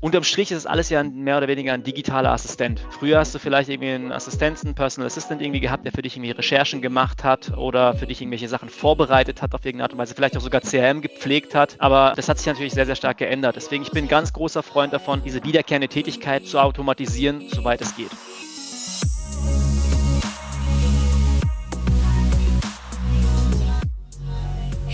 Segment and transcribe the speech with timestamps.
[0.00, 2.80] unterm Strich ist es alles ja mehr oder weniger ein digitaler Assistent.
[2.90, 6.30] Früher hast du vielleicht irgendwie einen Assistenten, Personal Assistant irgendwie gehabt, der für dich irgendwie
[6.30, 10.14] Recherchen gemacht hat oder für dich irgendwelche Sachen vorbereitet hat auf irgendeine Art und Weise,
[10.14, 11.76] vielleicht auch sogar CRM gepflegt hat.
[11.78, 13.56] Aber das hat sich natürlich sehr, sehr stark geändert.
[13.56, 17.96] Deswegen, ich bin ein ganz großer Freund davon, diese wiederkehrende Tätigkeit zu automatisieren, soweit es
[17.96, 18.10] geht.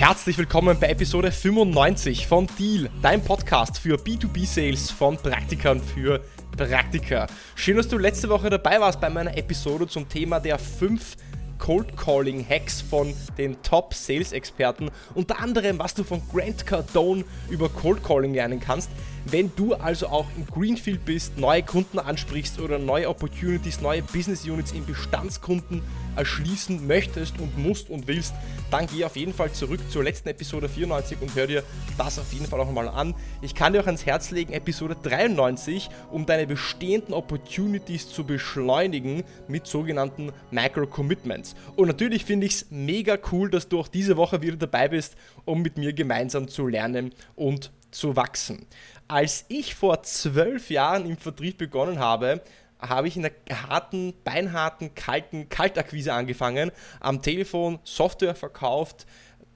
[0.07, 6.23] Herzlich willkommen bei Episode 95 von Deal, dein Podcast für B2B-Sales von Praktikern für
[6.55, 7.27] Praktiker.
[7.55, 11.17] Schön, dass du letzte Woche dabei warst bei meiner Episode zum Thema der 5
[11.57, 14.91] Cold Calling Hacks von den Top Sales Experten.
[15.15, 18.91] Unter anderem, was du von Grant Cardone über Cold Calling lernen kannst.
[19.27, 24.45] Wenn du also auch im Greenfield bist, neue Kunden ansprichst oder neue Opportunities, neue Business
[24.45, 25.81] Units in Bestandskunden
[26.15, 28.35] erschließen möchtest und musst und willst,
[28.71, 31.63] dann geh auf jeden Fall zurück zur letzten Episode 94 und hör dir
[31.97, 33.15] das auf jeden Fall auch mal an.
[33.41, 39.25] Ich kann dir auch ans Herz legen, Episode 93, um deine bestehenden Opportunities zu beschleunigen
[39.49, 41.55] mit sogenannten Micro-Commitments.
[41.77, 45.17] Und natürlich finde ich es mega cool, dass du auch diese Woche wieder dabei bist,
[45.47, 48.67] um mit mir gemeinsam zu lernen und zu wachsen.
[49.07, 52.41] Als ich vor zwölf Jahren im Vertrieb begonnen habe,
[52.81, 53.33] habe ich in der
[53.69, 59.07] harten, beinharten, kalten Kaltakquise angefangen, am Telefon Software verkauft,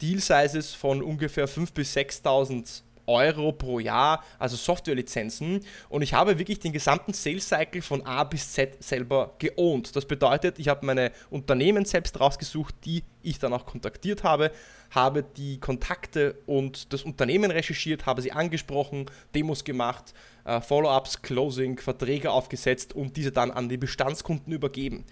[0.01, 5.65] Deal Sizes von ungefähr 5.000 bis 6.000 Euro pro Jahr, also Softwarelizenzen.
[5.89, 9.97] Und ich habe wirklich den gesamten Sales Cycle von A bis Z selber geowned.
[9.97, 14.53] Das bedeutet, ich habe meine Unternehmen selbst rausgesucht, die ich dann auch kontaktiert habe,
[14.91, 21.79] habe die Kontakte und das Unternehmen recherchiert, habe sie angesprochen, Demos gemacht, äh, Follow-ups, Closing,
[21.79, 25.05] Verträge aufgesetzt und diese dann an die Bestandskunden übergeben.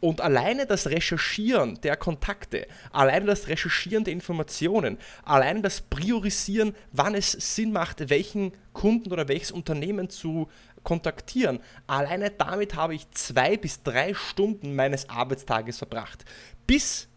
[0.00, 7.14] Und alleine das Recherchieren der Kontakte, alleine das Recherchieren der Informationen, alleine das Priorisieren, wann
[7.14, 10.48] es Sinn macht, welchen Kunden oder welches Unternehmen zu
[10.82, 16.24] kontaktieren, alleine damit habe ich zwei bis drei Stunden meines Arbeitstages verbracht.
[16.66, 17.09] Bis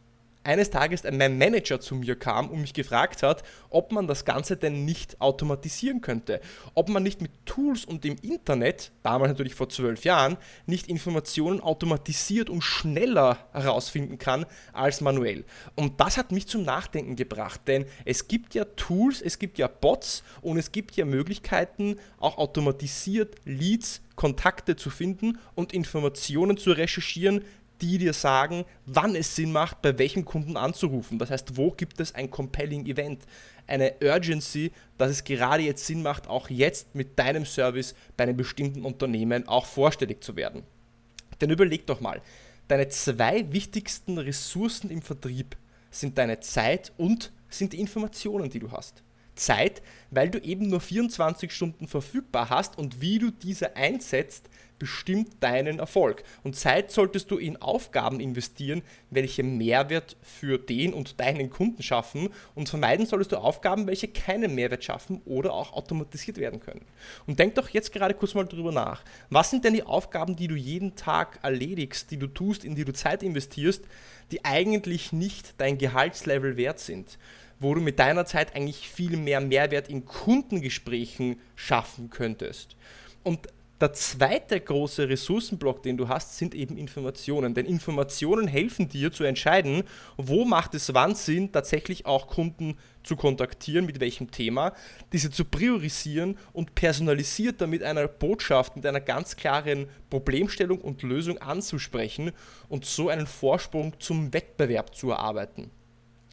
[0.44, 4.58] eines Tages mein Manager zu mir kam und mich gefragt hat, ob man das Ganze
[4.58, 6.42] denn nicht automatisieren könnte.
[6.74, 11.59] Ob man nicht mit Tools und dem Internet, damals natürlich vor zwölf Jahren, nicht Informationen
[11.62, 15.46] automatisiert und schneller herausfinden kann als manuell.
[15.76, 19.68] Und das hat mich zum Nachdenken gebracht, denn es gibt ja Tools, es gibt ja
[19.68, 26.72] Bots und es gibt ja Möglichkeiten, auch automatisiert Leads Kontakte zu finden und Informationen zu
[26.72, 27.44] recherchieren,
[27.84, 31.20] die dir sagen, wann es Sinn macht, bei welchem Kunden anzurufen.
[31.20, 33.24] Das heißt, wo gibt es ein compelling Event,
[33.68, 38.38] eine Urgency, dass es gerade jetzt Sinn macht, auch jetzt mit deinem Service bei einem
[38.38, 40.64] bestimmten Unternehmen auch vorstellig zu werden.
[41.42, 42.22] Denn überleg doch mal,
[42.70, 45.58] deine zwei wichtigsten Ressourcen im Vertrieb
[45.92, 49.04] sind deine Zeit und sind die Informationen, die du hast.
[49.36, 55.41] Zeit, weil du eben nur 24 Stunden verfügbar hast und wie du diese einsetzt, bestimmt
[55.41, 56.23] deinen Erfolg.
[56.44, 62.29] Und Zeit solltest du in Aufgaben investieren, welche Mehrwert für den und deinen Kunden schaffen
[62.56, 66.85] und vermeiden solltest du Aufgaben, welche keinen Mehrwert schaffen oder auch automatisiert werden können.
[67.28, 69.03] Und denk doch jetzt gerade kurz mal drüber nach.
[69.29, 72.85] Was sind denn die Aufgaben, die du jeden Tag erledigst, die du tust, in die
[72.85, 73.84] du Zeit investierst,
[74.31, 77.17] die eigentlich nicht dein Gehaltslevel wert sind?
[77.59, 82.75] wo du mit deiner Zeit eigentlich viel mehr Mehrwert in Kundengesprächen schaffen könntest.
[83.23, 83.47] Und
[83.84, 87.54] der zweite große Ressourcenblock, den du hast, sind eben Informationen.
[87.54, 89.84] Denn Informationen helfen dir zu entscheiden,
[90.16, 94.72] wo macht es wann Sinn, tatsächlich auch Kunden zu kontaktieren, mit welchem Thema,
[95.12, 101.40] diese zu priorisieren und personalisiert damit einer Botschaft, mit einer ganz klaren Problemstellung und Lösung
[101.40, 102.32] anzusprechen
[102.70, 105.72] und so einen Vorsprung zum Wettbewerb zu erarbeiten.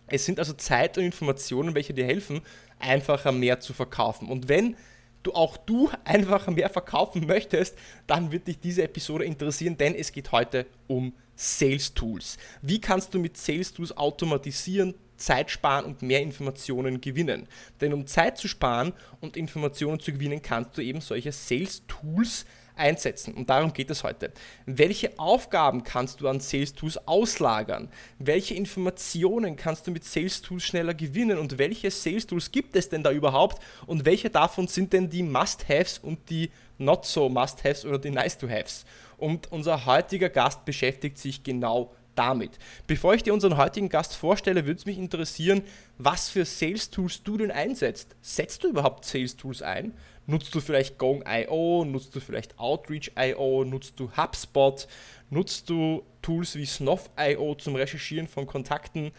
[0.06, 2.42] Es sind also Zeit und Informationen, welche dir helfen,
[2.78, 4.28] einfacher mehr zu verkaufen.
[4.28, 4.76] Und wenn
[5.22, 7.76] du auch du einfach mehr verkaufen möchtest,
[8.06, 12.36] dann wird dich diese Episode interessieren, denn es geht heute um Sales Tools.
[12.60, 17.48] Wie kannst du mit Sales Tools automatisieren, Zeit sparen und mehr Informationen gewinnen?
[17.80, 22.44] Denn um Zeit zu sparen und Informationen zu gewinnen, kannst du eben solche Sales Tools
[22.76, 23.34] einsetzen.
[23.34, 24.32] Und darum geht es heute.
[24.66, 27.88] Welche Aufgaben kannst du an Sales Tools auslagern?
[28.18, 31.38] Welche Informationen kannst du mit Sales Tools schneller gewinnen?
[31.38, 33.62] Und welche Sales Tools gibt es denn da überhaupt?
[33.86, 38.84] Und welche davon sind denn die Must-Haves und die Not so Must-Haves oder die Nice-to-Haves?
[39.18, 42.58] Und unser heutiger Gast beschäftigt sich genau damit.
[42.86, 45.62] Bevor ich dir unseren heutigen Gast vorstelle, würde es mich interessieren,
[45.98, 48.16] was für Sales Tools du denn einsetzt.
[48.20, 49.94] Setzt du überhaupt Sales Tools ein?
[50.30, 51.84] Nutzt du vielleicht Gong.io?
[51.84, 53.64] Nutzt du vielleicht Outreach.io?
[53.64, 54.86] Nutzt du HubSpot?
[55.28, 59.10] Nutzt du Tools wie Snuff.io zum Recherchieren von Kontakten?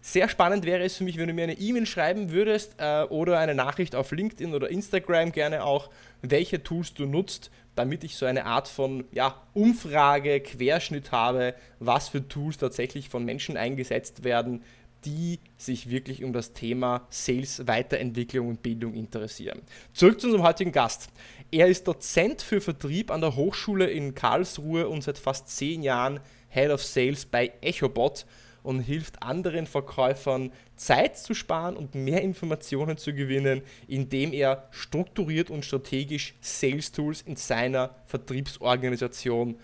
[0.00, 3.40] Sehr spannend wäre es für mich, wenn du mir eine E-Mail schreiben würdest äh, oder
[3.40, 8.24] eine Nachricht auf LinkedIn oder Instagram gerne auch, welche Tools du nutzt, damit ich so
[8.24, 14.62] eine Art von ja, Umfrage, Querschnitt habe, was für Tools tatsächlich von Menschen eingesetzt werden,
[15.04, 19.62] die sich wirklich um das Thema Sales, Weiterentwicklung und Bildung interessieren.
[19.92, 21.08] Zurück zu unserem heutigen Gast.
[21.50, 26.20] Er ist Dozent für Vertrieb an der Hochschule in Karlsruhe und seit fast zehn Jahren
[26.48, 28.26] Head of Sales bei EchoBot
[28.62, 35.50] und hilft anderen Verkäufern Zeit zu sparen und mehr Informationen zu gewinnen, indem er strukturiert
[35.50, 39.58] und strategisch Sales Tools in seiner Vertriebsorganisation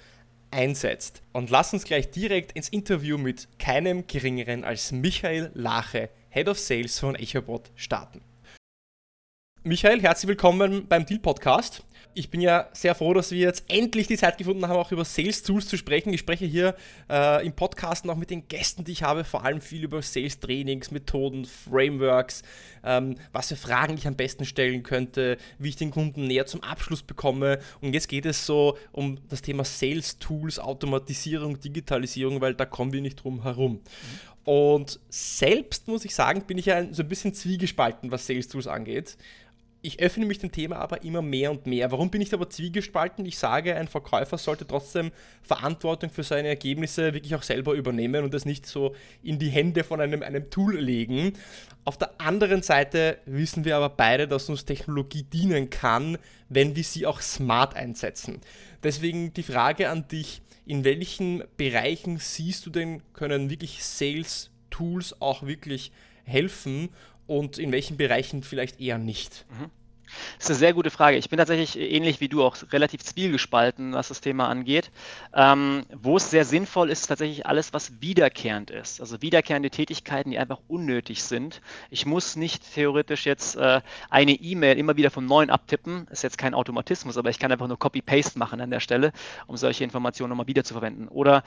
[0.51, 1.23] einsetzt.
[1.33, 6.59] Und lass uns gleich direkt ins Interview mit keinem geringeren als Michael Lache, Head of
[6.59, 8.23] Sales von EchoBot, starten.
[9.63, 11.85] Michael, herzlich willkommen beim Deal Podcast.
[12.15, 15.05] Ich bin ja sehr froh, dass wir jetzt endlich die Zeit gefunden haben, auch über
[15.05, 16.13] Sales Tools zu sprechen.
[16.13, 16.75] Ich spreche hier
[17.09, 20.41] äh, im Podcast noch mit den Gästen, die ich habe, vor allem viel über Sales
[20.41, 22.43] Trainings, Methoden, Frameworks,
[22.83, 26.63] ähm, was für Fragen ich am besten stellen könnte, wie ich den Kunden näher zum
[26.63, 27.61] Abschluss bekomme.
[27.81, 32.93] Und jetzt geht es so um das Thema Sales Tools, Automatisierung, Digitalisierung, weil da kommen
[32.93, 33.81] wir nicht drum herum.
[34.45, 38.67] Und selbst muss ich sagen, bin ich ja so ein bisschen zwiegespalten, was Sales Tools
[38.67, 39.19] angeht
[39.81, 41.93] ich öffne mich dem Thema aber immer mehr und mehr.
[41.93, 43.25] Warum bin ich aber zwiegespalten?
[43.27, 48.35] Ich sage, ein Verkäufer sollte trotzdem Verantwortung für seine Ergebnisse wirklich auch selber übernehmen und
[48.35, 51.35] das nicht so in die Hände von einem, einem Tool legen.
[51.85, 56.85] Auf der anderen Seite wissen wir aber beide, dass uns Technologie dienen kann, wenn wir
[56.85, 58.41] sie auch smart einsetzen.
[58.83, 65.21] Deswegen die Frage an dich, in welchen Bereichen siehst du denn, können wirklich Sales Tools
[65.21, 65.93] auch wirklich
[66.25, 66.91] helfen
[67.29, 69.47] und in welchen Bereichen vielleicht eher nicht?
[69.51, 69.71] Mhm.
[70.37, 71.19] Das ist eine sehr gute Frage.
[71.19, 74.91] Ich bin tatsächlich ähnlich wie du auch relativ zwielgespalten, was das Thema angeht.
[75.35, 79.03] Ähm, wo es sehr sinnvoll ist, tatsächlich alles, was wiederkehrend ist.
[79.03, 81.61] Also wiederkehrende Tätigkeiten, die einfach unnötig sind.
[81.91, 86.07] Ich muss nicht theoretisch jetzt äh, eine E-Mail immer wieder vom Neuen abtippen.
[86.11, 89.13] Ist jetzt kein Automatismus, aber ich kann einfach nur Copy-Paste machen an der Stelle,
[89.47, 91.09] um solche Informationen nochmal wieder zu verwenden.
[91.09, 91.45] Oder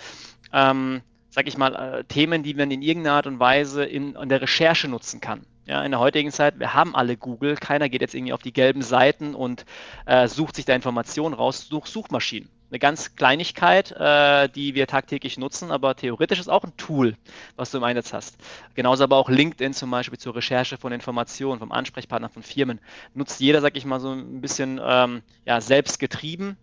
[0.53, 4.29] ähm, sag ich mal, äh, Themen, die man in irgendeiner Art und Weise in, in
[4.29, 5.45] der Recherche nutzen kann.
[5.65, 8.51] Ja, in der heutigen Zeit, wir haben alle Google, keiner geht jetzt irgendwie auf die
[8.51, 9.65] gelben Seiten und
[10.07, 12.49] äh, sucht sich da Informationen raus durch Suchmaschinen.
[12.71, 17.15] Eine ganz Kleinigkeit, äh, die wir tagtäglich nutzen, aber theoretisch ist auch ein Tool,
[17.57, 18.37] was du im Einsatz hast.
[18.73, 22.79] Genauso aber auch LinkedIn zum Beispiel zur Recherche von Informationen, vom Ansprechpartner von Firmen.
[23.13, 26.57] Nutzt jeder, sag ich mal, so ein bisschen ähm, ja, selbst getrieben.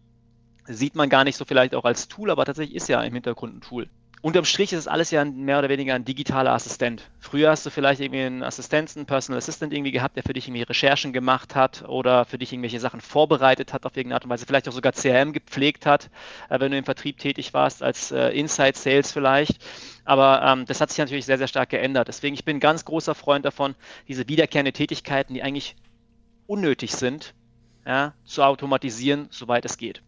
[0.64, 3.56] Sieht man gar nicht so vielleicht auch als Tool, aber tatsächlich ist ja im Hintergrund
[3.56, 3.88] ein Tool
[4.20, 7.08] unterm Strich ist es alles ja mehr oder weniger ein digitaler Assistent.
[7.20, 10.48] Früher hast du vielleicht irgendwie einen Assistenten, einen Personal Assistant irgendwie gehabt, der für dich
[10.48, 14.30] irgendwie Recherchen gemacht hat oder für dich irgendwelche Sachen vorbereitet hat auf irgendeine Art und
[14.30, 16.10] Weise, vielleicht auch sogar CRM gepflegt hat,
[16.48, 19.64] äh, wenn du im Vertrieb tätig warst, als äh, Inside Sales vielleicht.
[20.04, 22.08] Aber ähm, das hat sich natürlich sehr, sehr stark geändert.
[22.08, 23.74] Deswegen, ich bin ein ganz großer Freund davon,
[24.08, 25.76] diese wiederkehrende Tätigkeiten, die eigentlich
[26.46, 27.34] unnötig sind,
[27.86, 30.02] ja, zu automatisieren, soweit es geht.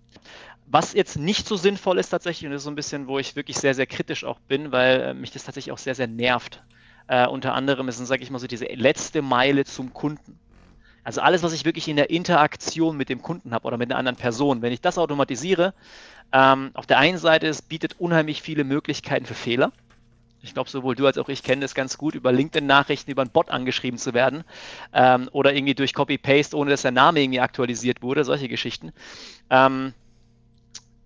[0.72, 3.34] Was jetzt nicht so sinnvoll ist tatsächlich, und das ist so ein bisschen, wo ich
[3.34, 6.62] wirklich sehr, sehr kritisch auch bin, weil äh, mich das tatsächlich auch sehr, sehr nervt.
[7.08, 10.38] Äh, unter anderem ist, sage ich mal so, diese letzte Meile zum Kunden.
[11.02, 13.98] Also alles, was ich wirklich in der Interaktion mit dem Kunden habe oder mit einer
[13.98, 15.74] anderen Person, wenn ich das automatisiere,
[16.32, 19.72] ähm, auf der einen Seite, es bietet unheimlich viele Möglichkeiten für Fehler.
[20.42, 23.32] Ich glaube, sowohl du als auch ich kennen das ganz gut, über LinkedIn-Nachrichten über einen
[23.32, 24.44] Bot angeschrieben zu werden
[24.92, 28.92] ähm, oder irgendwie durch Copy-Paste, ohne dass der Name irgendwie aktualisiert wurde, solche Geschichten.
[29.50, 29.94] Ähm,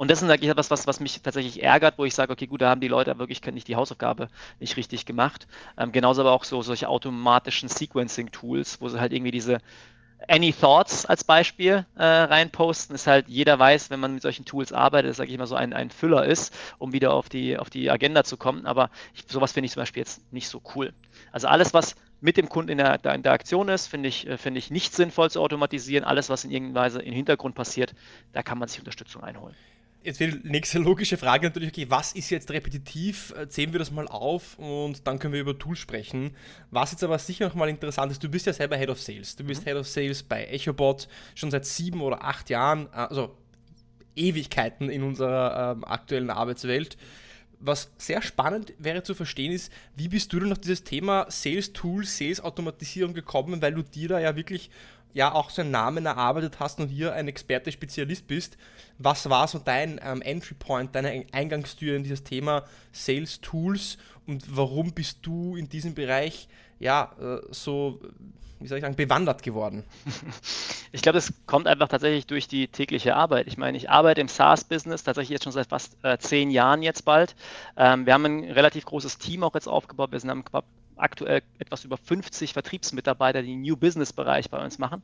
[0.04, 2.61] und das ist eigentlich etwas, was, was mich tatsächlich ärgert, wo ich sage, okay, gut,
[2.61, 4.28] da haben die Leute wirklich nicht die Hausaufgabe
[4.61, 5.46] nicht richtig gemacht.
[5.78, 9.61] Ähm, genauso aber auch so solche automatischen Sequencing-Tools, wo sie halt irgendwie diese
[10.28, 14.75] Any Thoughts als Beispiel äh, reinposten, ist halt, jeder weiß, wenn man mit solchen Tools
[14.75, 17.90] arbeitet, sage ich mal so ein, ein Füller ist, um wieder auf die, auf die
[17.90, 18.66] Agenda zu kommen.
[18.66, 20.92] Aber ich, sowas finde ich zum Beispiel jetzt nicht so cool.
[21.32, 24.58] Also alles, was mit dem Kunden in der, der Interaktion ist, finde ich, äh, find
[24.58, 26.04] ich nicht sinnvoll zu automatisieren.
[26.04, 27.94] Alles, was in irgendeiner Weise im Hintergrund passiert,
[28.34, 29.56] da kann man sich Unterstützung einholen.
[30.04, 33.32] Jetzt wäre die nächste logische Frage natürlich, okay, was ist jetzt repetitiv?
[33.38, 36.37] Äh, zählen wir das mal auf und dann können wir über Tools sprechen.
[36.70, 39.34] Was jetzt aber sicher nochmal interessant ist, du bist ja selber Head of Sales.
[39.34, 39.70] Du bist mhm.
[39.70, 43.34] Head of Sales bei EchoBot schon seit sieben oder acht Jahren, äh, also
[44.14, 46.99] Ewigkeiten in unserer ähm, aktuellen Arbeitswelt.
[47.66, 51.73] Was sehr spannend wäre zu verstehen ist, wie bist du denn auf dieses Thema Sales
[51.73, 54.71] Tools, Sales Automatisierung gekommen, weil du dir da ja wirklich
[55.14, 58.59] ja auch so einen Namen erarbeitet hast und hier ein Experte, Spezialist bist.
[58.99, 64.44] Was war so dein ähm, Entry Point, deine Eingangstür in dieses Thema Sales Tools und
[64.56, 66.49] warum bist du in diesem Bereich
[66.80, 68.00] ja äh, so,
[68.64, 69.85] wie soll ich sagen, bewandert geworden?
[70.92, 73.49] Ich glaube, es kommt einfach tatsächlich durch die tägliche Arbeit.
[73.49, 77.04] Ich meine, ich arbeite im SaaS-Business tatsächlich jetzt schon seit fast äh, zehn Jahren jetzt
[77.04, 77.35] bald.
[77.76, 80.12] Ähm, wir haben ein relativ großes Team auch jetzt aufgebaut.
[80.12, 80.44] Wir sind am
[80.94, 85.02] aktuell etwas über 50 Vertriebsmitarbeiter, die New Business Bereich bei uns machen.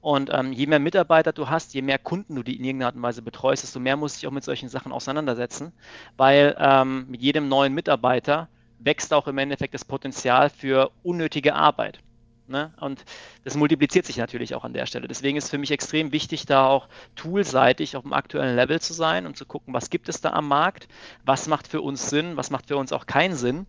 [0.00, 2.96] Und ähm, je mehr Mitarbeiter du hast, je mehr Kunden du die in irgendeiner Art
[2.96, 5.72] und Weise betreust, desto mehr musst du dich auch mit solchen Sachen auseinandersetzen,
[6.16, 8.48] weil ähm, mit jedem neuen Mitarbeiter
[8.80, 12.00] wächst auch im Endeffekt das Potenzial für unnötige Arbeit.
[12.48, 12.72] Ne?
[12.80, 13.04] Und
[13.44, 15.06] das multipliziert sich natürlich auch an der Stelle.
[15.06, 19.26] Deswegen ist für mich extrem wichtig, da auch toolseitig auf dem aktuellen Level zu sein
[19.26, 20.88] und zu gucken, was gibt es da am Markt,
[21.24, 23.66] was macht für uns Sinn, was macht für uns auch keinen Sinn.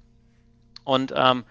[0.86, 1.44] Und ähm,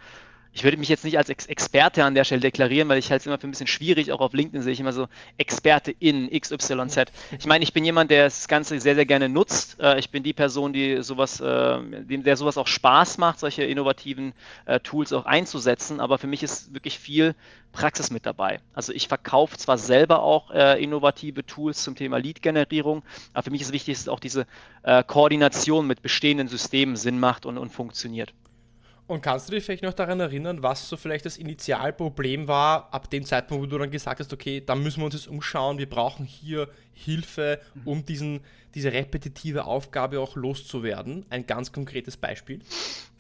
[0.53, 3.23] ich würde mich jetzt nicht als Ex Experte an der Stelle deklarieren, weil ich halte
[3.23, 4.13] es immer für ein bisschen schwierig.
[4.13, 7.13] Auch auf LinkedIn sehe ich immer so Experte in XYZ.
[7.39, 9.79] Ich meine, ich bin jemand, der das Ganze sehr, sehr gerne nutzt.
[9.81, 14.33] Äh, ich bin die Person, die sowas, äh, der sowas auch Spaß macht, solche innovativen
[14.67, 16.01] äh, Tools auch einzusetzen.
[16.01, 17.35] Aber für mich ist wirklich viel
[17.73, 18.61] Praxis mit dabei.
[18.73, 23.03] Also ich verkaufe zwar selber auch innovative Tools zum Thema Lead-Generierung,
[23.35, 24.47] aber für mich ist wichtig, dass auch diese
[25.07, 28.33] Koordination mit bestehenden Systemen Sinn macht und, und funktioniert.
[29.09, 33.09] Und kannst du dich vielleicht noch daran erinnern, was so vielleicht das Initialproblem war, ab
[33.09, 35.89] dem Zeitpunkt, wo du dann gesagt hast, okay, da müssen wir uns jetzt umschauen, wir
[35.89, 38.41] brauchen hier Hilfe, um diesen,
[38.75, 41.25] diese repetitive Aufgabe auch loszuwerden?
[41.31, 42.61] Ein ganz konkretes Beispiel.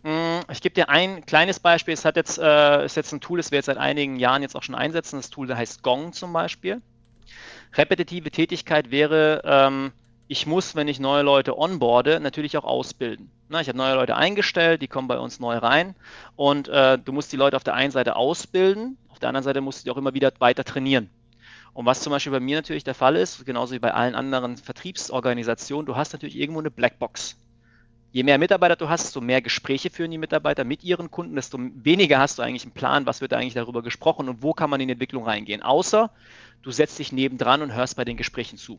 [0.03, 1.95] Mm, ich gebe dir ein kleines Beispiel.
[1.95, 4.57] Es hat jetzt, äh, ist jetzt ein Tool, das wir jetzt seit einigen Jahren jetzt
[4.57, 5.17] auch schon einsetzen.
[5.17, 6.83] Das Tool, das heißt Gong zum Beispiel.
[7.73, 9.93] Repetitive Tätigkeit wäre, ähm,
[10.27, 13.31] ich muss, wenn ich neue Leute onboarde, natürlich auch ausbilden.
[13.51, 15.95] Na, ich habe neue Leute eingestellt, die kommen bei uns neu rein
[16.37, 19.63] und äh, du musst die Leute auf der einen Seite ausbilden, auf der anderen Seite
[19.63, 21.09] musst du die auch immer wieder weiter trainieren.
[21.73, 24.59] Und was zum Beispiel bei mir natürlich der Fall ist, genauso wie bei allen anderen
[24.59, 27.37] Vertriebsorganisationen, du hast natürlich irgendwo eine Blackbox.
[28.11, 31.59] Je mehr Mitarbeiter du hast, desto mehr Gespräche führen die Mitarbeiter mit ihren Kunden, desto
[31.59, 34.81] weniger hast du eigentlich einen Plan, was wird eigentlich darüber gesprochen und wo kann man
[34.81, 35.63] in die Entwicklung reingehen.
[35.63, 36.11] Außer
[36.63, 38.79] du setzt dich nebendran und hörst bei den Gesprächen zu.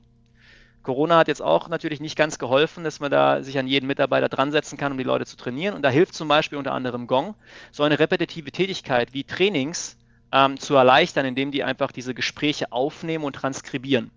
[0.83, 4.29] Corona hat jetzt auch natürlich nicht ganz geholfen, dass man da sich an jeden Mitarbeiter
[4.29, 5.75] dran setzen kann, um die Leute zu trainieren.
[5.75, 7.35] Und da hilft zum Beispiel unter anderem Gong,
[7.71, 9.97] so eine repetitive Tätigkeit wie Trainings
[10.31, 14.11] ähm, zu erleichtern, indem die einfach diese Gespräche aufnehmen und transkribieren.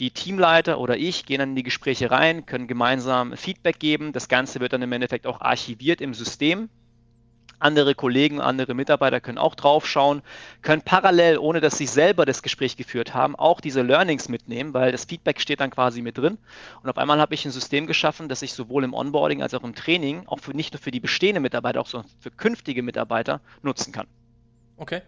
[0.00, 4.12] Die Teamleiter oder ich gehen dann in die Gespräche rein, können gemeinsam Feedback geben.
[4.12, 6.68] Das Ganze wird dann im Endeffekt auch archiviert im System
[7.58, 10.22] andere Kollegen, andere Mitarbeiter können auch draufschauen,
[10.62, 14.92] können parallel, ohne dass sie selber das Gespräch geführt haben, auch diese Learnings mitnehmen, weil
[14.92, 16.38] das Feedback steht dann quasi mit drin.
[16.82, 19.64] Und auf einmal habe ich ein System geschaffen, das ich sowohl im Onboarding als auch
[19.64, 23.92] im Training, auch für, nicht nur für die bestehenden Mitarbeiter, auch für künftige Mitarbeiter nutzen
[23.92, 24.06] kann.
[24.76, 25.02] Okay.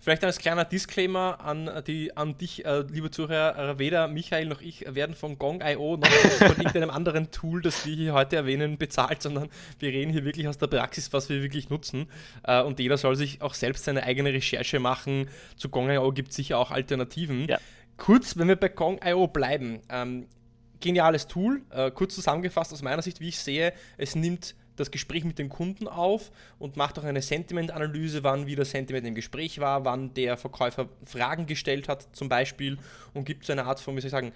[0.00, 4.60] Vielleicht als kleiner Disclaimer an, die, an dich, äh, liebe Zuhörer, äh, weder Michael noch
[4.60, 9.22] ich werden von Gong.io noch von irgendeinem anderen Tool, das wir hier heute erwähnen, bezahlt,
[9.22, 9.48] sondern
[9.78, 12.08] wir reden hier wirklich aus der Praxis, was wir wirklich nutzen.
[12.42, 15.28] Äh, und jeder soll sich auch selbst seine eigene Recherche machen.
[15.56, 17.46] Zu Gong.io gibt es sicher auch Alternativen.
[17.48, 17.58] Ja.
[17.96, 19.80] Kurz, wenn wir bei Gong.io bleiben.
[19.88, 20.26] Ähm,
[20.80, 25.24] geniales Tool, äh, kurz zusammengefasst aus meiner Sicht, wie ich sehe, es nimmt das Gespräch
[25.24, 29.84] mit dem Kunden auf und macht auch eine Sentiment-Analyse, wann wieder Sentiment im Gespräch war,
[29.84, 32.78] wann der Verkäufer Fragen gestellt hat zum Beispiel
[33.14, 34.32] und gibt so eine Art von, wie soll ich sagen,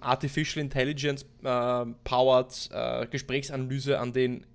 [0.00, 4.46] Artificial Intelligence äh, powered äh, Gesprächsanalyse an den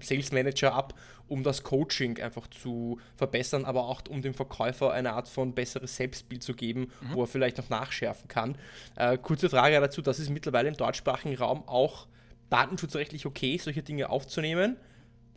[0.00, 0.94] Sales Manager ab,
[1.28, 5.96] um das Coaching einfach zu verbessern, aber auch um dem Verkäufer eine Art von besseres
[5.96, 7.14] Selbstbild zu geben, mhm.
[7.14, 8.56] wo er vielleicht noch nachschärfen kann.
[8.96, 12.06] Äh, kurze Frage dazu, das ist mittlerweile im deutschsprachigen Raum auch
[12.50, 14.76] datenschutzrechtlich okay, solche Dinge aufzunehmen?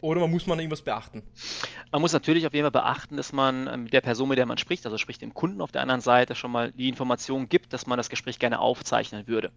[0.02, 1.22] Oder muss man irgendwas beachten?
[1.92, 4.58] Man muss natürlich auf jeden Fall beachten, dass man ähm, der Person, mit der man
[4.58, 7.86] spricht, also sprich dem Kunden auf der anderen Seite, schon mal die Information gibt, dass
[7.86, 9.52] man das Gespräch gerne aufzeichnen würde.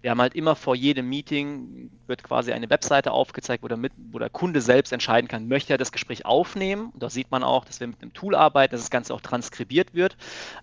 [0.00, 3.92] Wir haben halt immer vor jedem Meeting wird quasi eine Webseite aufgezeigt, wo der, mit,
[4.12, 6.90] wo der Kunde selbst entscheiden kann, möchte er das Gespräch aufnehmen.
[6.92, 9.22] Und da sieht man auch, dass wir mit einem Tool arbeiten, dass das Ganze auch
[9.22, 10.16] transkribiert wird.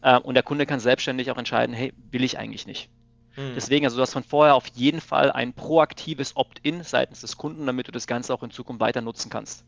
[0.03, 2.89] Äh, und der Kunde kann selbstständig auch entscheiden, hey, will ich eigentlich nicht.
[3.35, 3.53] Mhm.
[3.55, 7.65] Deswegen, also du hast von vorher auf jeden Fall ein proaktives Opt-in seitens des Kunden,
[7.65, 9.65] damit du das Ganze auch in Zukunft weiter nutzen kannst.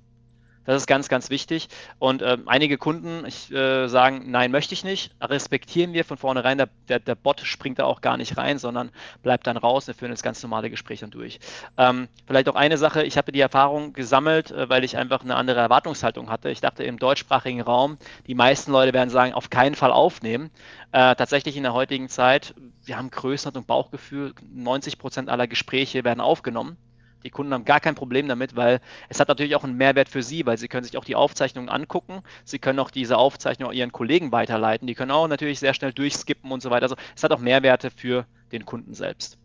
[0.66, 1.68] Das ist ganz, ganz wichtig.
[2.00, 5.12] Und äh, einige Kunden ich, äh, sagen, nein, möchte ich nicht.
[5.22, 6.58] Respektieren wir von vornherein.
[6.58, 8.92] Der, der, der, Bot springt da auch gar nicht rein, sondern
[9.22, 9.88] bleibt dann raus.
[9.88, 11.40] Wir führen das ganz normale Gespräch dann durch.
[11.78, 13.04] Ähm, vielleicht auch eine Sache.
[13.04, 16.50] Ich habe die Erfahrung gesammelt, äh, weil ich einfach eine andere Erwartungshaltung hatte.
[16.50, 20.50] Ich dachte im deutschsprachigen Raum, die meisten Leute werden sagen, auf keinen Fall aufnehmen.
[20.92, 22.54] Äh, tatsächlich in der heutigen Zeit,
[22.86, 24.34] wir haben Größenordnung und Bauchgefühl.
[24.54, 26.78] 90 Prozent aller Gespräche werden aufgenommen.
[27.24, 30.24] Die Kunden haben gar kein Problem damit, weil es hat natürlich auch einen Mehrwert für
[30.24, 32.22] sie, weil sie können sich auch die Aufzeichnungen angucken.
[32.44, 34.88] Sie können auch diese Aufzeichnung ihren Kollegen weiterleiten.
[34.88, 36.84] Die können auch natürlich sehr schnell durchskippen und so weiter.
[36.84, 39.38] Also es hat auch Mehrwerte für den Kunden selbst.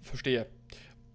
[0.00, 0.46] Verstehe.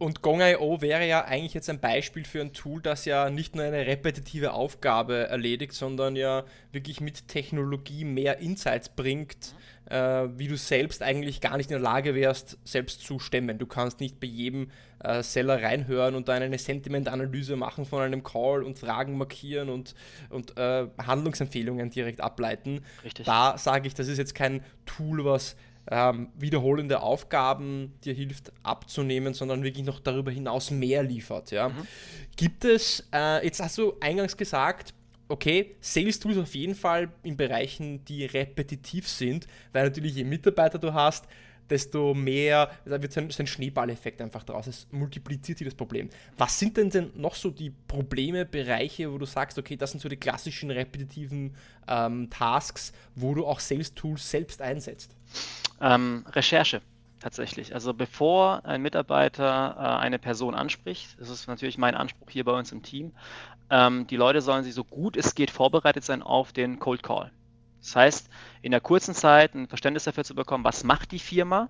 [0.03, 3.63] Und Gong.io wäre ja eigentlich jetzt ein Beispiel für ein Tool, das ja nicht nur
[3.63, 6.43] eine repetitive Aufgabe erledigt, sondern ja
[6.74, 9.55] wirklich mit Technologie mehr Insights bringt,
[9.89, 13.60] äh, wie du selbst eigentlich gar nicht in der Lage wärst, selbst zu stemmen.
[13.60, 18.24] Du kannst nicht bei jedem äh, Seller reinhören und dann eine Sentiment-Analyse machen von einem
[18.24, 19.95] Call und Fragen markieren und,
[20.29, 22.81] und äh, Handlungsempfehlungen direkt ableiten.
[23.05, 23.25] Richtig.
[23.25, 25.55] Da sage ich, das ist jetzt kein Tool, was
[25.91, 31.51] ähm, wiederholende Aufgaben dir hilft abzunehmen, sondern wirklich noch darüber hinaus mehr liefert.
[31.51, 31.69] Ja?
[31.69, 31.87] Mhm.
[32.35, 34.93] Gibt es, äh, jetzt hast du eingangs gesagt,
[35.27, 40.77] okay, Sales Tools auf jeden Fall in Bereichen, die repetitiv sind, weil natürlich je Mitarbeiter
[40.79, 41.25] du hast,
[41.70, 44.67] desto mehr, da wird so ein, so ein Schneeballeffekt einfach draus.
[44.67, 46.10] Es multipliziert sich das Problem.
[46.38, 50.00] Was sind denn, denn noch so die Probleme, Bereiche, wo du sagst, okay, das sind
[50.00, 51.55] so die klassischen repetitiven
[51.88, 55.15] ähm, Tasks, wo du auch Sales Tools selbst einsetzt?
[55.82, 56.82] Ähm, Recherche
[57.20, 57.74] tatsächlich.
[57.74, 62.51] Also bevor ein Mitarbeiter äh, eine Person anspricht, das ist natürlich mein Anspruch hier bei
[62.51, 63.13] uns im Team,
[63.70, 67.32] ähm, die Leute sollen sich so gut es geht vorbereitet sein auf den Cold Call.
[67.83, 68.29] Das heißt,
[68.61, 71.69] in der kurzen Zeit ein Verständnis dafür zu bekommen, was macht die Firma,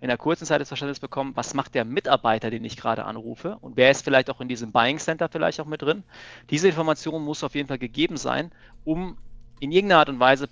[0.00, 3.56] in der kurzen Zeit das Verständnis bekommen, was macht der Mitarbeiter, den ich gerade anrufe
[3.60, 6.04] und wer ist vielleicht auch in diesem Buying Center vielleicht auch mit drin.
[6.50, 8.52] Diese Information muss auf jeden Fall gegeben sein,
[8.84, 9.16] um
[9.58, 10.48] in irgendeiner Art und Weise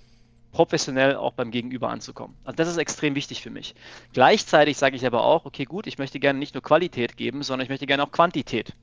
[0.50, 2.36] professionell auch beim Gegenüber anzukommen.
[2.44, 3.74] Also das ist extrem wichtig für mich.
[4.12, 7.64] Gleichzeitig sage ich aber auch, okay, gut, ich möchte gerne nicht nur Qualität geben, sondern
[7.64, 8.74] ich möchte gerne auch Quantität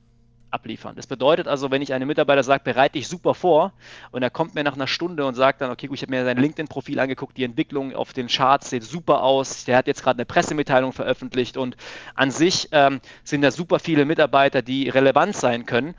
[0.50, 0.96] abliefern.
[0.96, 3.72] Das bedeutet also, wenn ich einem Mitarbeiter sage, bereite dich super vor
[4.10, 6.24] und er kommt mir nach einer Stunde und sagt dann, okay, gut, ich habe mir
[6.24, 10.18] sein LinkedIn-Profil angeguckt, die Entwicklung auf den Charts sieht super aus, der hat jetzt gerade
[10.18, 11.76] eine Pressemitteilung veröffentlicht und
[12.14, 15.94] an sich ähm, sind da super viele Mitarbeiter, die relevant sein können.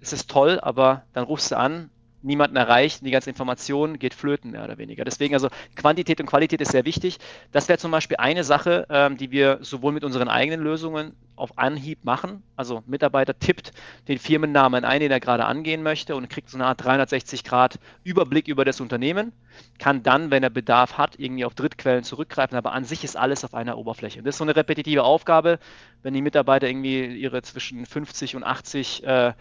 [0.00, 1.90] Es ist toll, aber dann rufst du an,
[2.22, 5.04] niemanden erreicht, die ganze Information geht flöten, mehr oder weniger.
[5.04, 7.18] Deswegen also Quantität und Qualität ist sehr wichtig.
[7.52, 11.58] Das wäre zum Beispiel eine Sache, ähm, die wir sowohl mit unseren eigenen Lösungen auf
[11.58, 12.42] Anhieb machen.
[12.56, 13.72] Also Mitarbeiter tippt
[14.08, 17.78] den Firmennamen ein, den er gerade angehen möchte und kriegt so eine Art 360 Grad
[18.04, 19.32] Überblick über das Unternehmen,
[19.78, 23.44] kann dann, wenn er Bedarf hat, irgendwie auf Drittquellen zurückgreifen, aber an sich ist alles
[23.44, 24.18] auf einer Oberfläche.
[24.18, 25.58] Und das ist so eine repetitive Aufgabe,
[26.02, 29.32] wenn die Mitarbeiter irgendwie ihre zwischen 50 und 80 äh,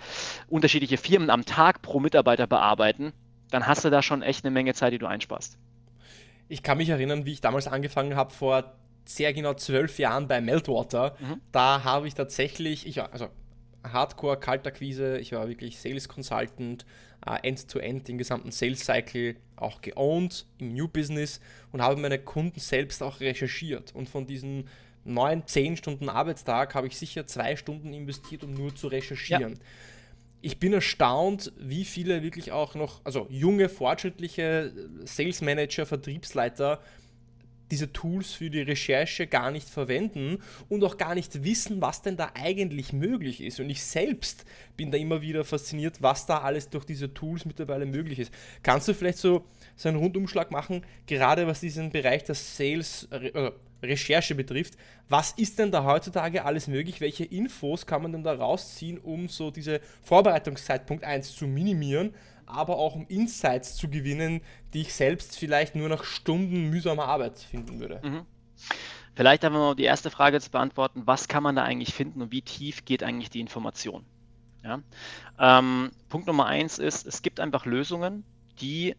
[0.48, 3.14] unterschiedliche Firmen am Tag pro Mitarbeiter bearbeiten,
[3.52, 5.58] dann hast du da schon echt eine Menge Zeit, die du einsparst.
[6.48, 8.76] Ich kann mich erinnern, wie ich damals angefangen habe, vor
[9.06, 11.16] sehr genau zwölf Jahren bei Meltwater.
[11.20, 11.42] Mhm.
[11.52, 13.30] Da habe ich tatsächlich, ich war also
[13.84, 16.86] Hardcore Kaltakquise, ich war wirklich Sales Consultant,
[17.26, 21.40] äh, End-to-End, -End, den gesamten Sales Cycle auch geowned im New Business
[21.72, 23.94] und habe meine Kunden selbst auch recherchiert.
[23.94, 24.68] Und von diesen
[25.04, 29.54] neun, zehn Stunden Arbeitstag habe ich sicher zwei Stunden investiert, um nur zu recherchieren.
[29.54, 29.60] Ja.
[30.42, 36.82] Ich bin erstaunt, wie viele wirklich auch noch, also junge, fortschrittliche Sales Manager, Vertriebsleiter
[37.72, 42.18] diese Tools für die Recherche gar nicht verwenden und auch gar nicht wissen, was denn
[42.18, 43.60] da eigentlich möglich ist.
[43.60, 44.46] Und ich selbst
[44.78, 48.32] bin da immer wieder fasziniert, was da alles durch diese Tools mittlerweile möglich ist.
[48.64, 53.52] Kannst du vielleicht so, so einen Rundumschlag machen, gerade was diesen Bereich der Sales äh,
[53.82, 54.76] Recherche betrifft?
[55.10, 57.02] Was ist denn da heutzutage alles möglich?
[57.02, 62.14] Welche Infos kann man denn da rausziehen, um so diese Vorbereitungszeitpunkt 1 zu minimieren?
[62.46, 64.42] Aber auch um Insights zu gewinnen,
[64.74, 68.02] die ich selbst vielleicht nur nach Stunden mühsamer Arbeit finden würde.
[68.04, 68.22] Mhm.
[69.16, 72.32] Vielleicht einfach mal die erste Frage zu beantworten, was kann man da eigentlich finden und
[72.32, 74.04] wie tief geht eigentlich die Information?
[74.64, 74.82] Ja?
[75.40, 78.26] Ähm, Punkt Nummer eins ist, es gibt einfach Lösungen,
[78.60, 78.96] die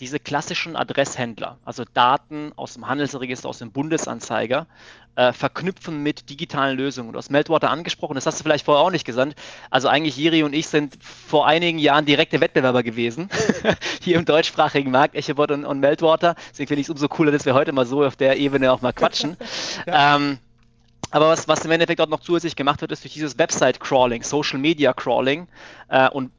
[0.00, 4.66] diese klassischen Adresshändler, also Daten aus dem Handelsregister, aus dem Bundesanzeiger,
[5.14, 7.12] äh, verknüpfen mit digitalen Lösungen.
[7.12, 9.34] Du hast Meltwater angesprochen, das hast du vielleicht vorher auch nicht gesagt.
[9.68, 13.28] Also eigentlich Jiri und ich sind vor einigen Jahren direkte Wettbewerber gewesen,
[14.00, 16.34] hier im deutschsprachigen Markt, Echebot und, und Meltwater.
[16.50, 18.80] Deswegen finde ich es umso cooler, dass wir heute mal so auf der Ebene auch
[18.80, 19.36] mal quatschen.
[19.86, 20.16] ja.
[20.16, 20.38] ähm,
[21.10, 25.48] aber was, was im Endeffekt auch noch zusätzlich gemacht wird, ist durch dieses Website-Crawling, Social-Media-Crawling
[25.88, 26.30] äh, und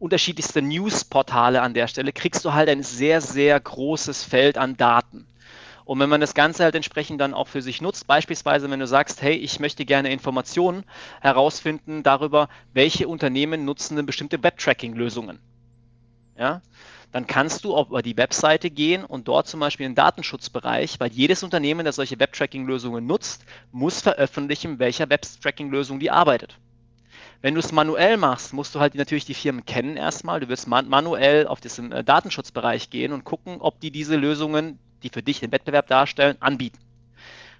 [0.00, 5.26] unterschiedlichste Newsportale an der Stelle, kriegst du halt ein sehr, sehr großes Feld an Daten.
[5.84, 8.86] Und wenn man das Ganze halt entsprechend dann auch für sich nutzt, beispielsweise wenn du
[8.86, 10.84] sagst, hey, ich möchte gerne Informationen
[11.20, 15.38] herausfinden darüber, welche Unternehmen nutzen denn bestimmte Web-Tracking-Lösungen.
[16.38, 16.62] Ja,
[17.12, 21.42] dann kannst du auf die Webseite gehen und dort zum Beispiel den Datenschutzbereich, weil jedes
[21.42, 26.56] Unternehmen, das solche Web-Tracking-Lösungen nutzt, muss veröffentlichen, welcher Web-Tracking-Lösung die arbeitet.
[27.42, 30.40] Wenn du es manuell machst, musst du halt natürlich die Firmen kennen erstmal.
[30.40, 34.78] Du wirst man manuell auf diesen äh, Datenschutzbereich gehen und gucken, ob die diese Lösungen,
[35.02, 36.78] die für dich den Wettbewerb darstellen, anbieten.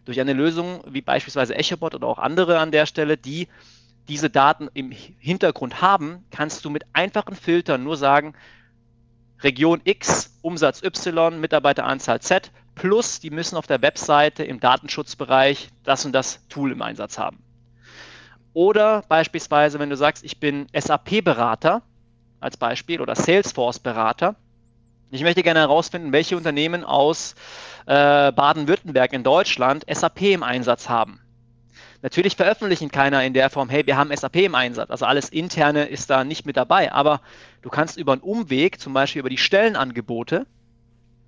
[0.05, 3.49] Durch eine Lösung wie beispielsweise EchoBot oder auch andere an der Stelle, die
[4.09, 8.35] diese Daten im Hintergrund haben, kannst du mit einfachen Filtern nur sagen,
[9.43, 16.05] Region X, Umsatz Y, Mitarbeiteranzahl Z, plus die müssen auf der Webseite im Datenschutzbereich das
[16.05, 17.43] und das Tool im Einsatz haben.
[18.53, 21.83] Oder beispielsweise, wenn du sagst, ich bin SAP-Berater
[22.41, 24.35] als Beispiel oder Salesforce-Berater,
[25.13, 27.35] ich möchte gerne herausfinden, welche Unternehmen aus
[27.87, 31.21] äh, Baden-Württemberg in Deutschland SAP im Einsatz haben.
[32.03, 34.91] Natürlich veröffentlichen keiner in der Form, hey, wir haben SAP im Einsatz.
[34.91, 36.93] Also alles interne ist da nicht mit dabei.
[36.93, 37.21] Aber
[37.61, 40.47] du kannst über einen Umweg, zum Beispiel über die Stellenangebote,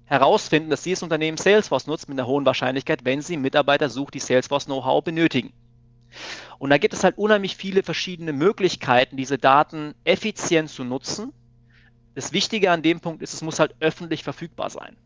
[0.04, 4.20] herausfinden, dass dieses Unternehmen Salesforce nutzt mit einer hohen Wahrscheinlichkeit, wenn sie Mitarbeiter sucht, die
[4.20, 5.52] Salesforce Know-how benötigen.
[6.58, 11.32] Und da gibt es halt unheimlich viele verschiedene Möglichkeiten, diese Daten effizient zu nutzen.
[12.14, 14.96] Das Wichtige an dem Punkt ist, es muss halt öffentlich verfügbar sein.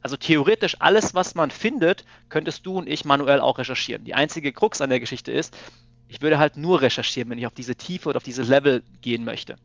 [0.00, 4.04] Also theoretisch alles, was man findet, könntest du und ich manuell auch recherchieren.
[4.04, 5.56] Die einzige Krux an der Geschichte ist,
[6.08, 9.24] ich würde halt nur recherchieren, wenn ich auf diese Tiefe oder auf dieses Level gehen
[9.24, 9.56] möchte.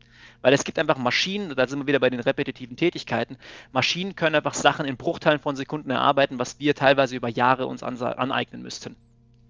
[0.42, 3.38] Weil es gibt einfach Maschinen, da sind wir wieder bei den repetitiven Tätigkeiten,
[3.72, 7.82] Maschinen können einfach Sachen in Bruchteilen von Sekunden erarbeiten, was wir teilweise über Jahre uns
[7.82, 8.96] aneignen müssten.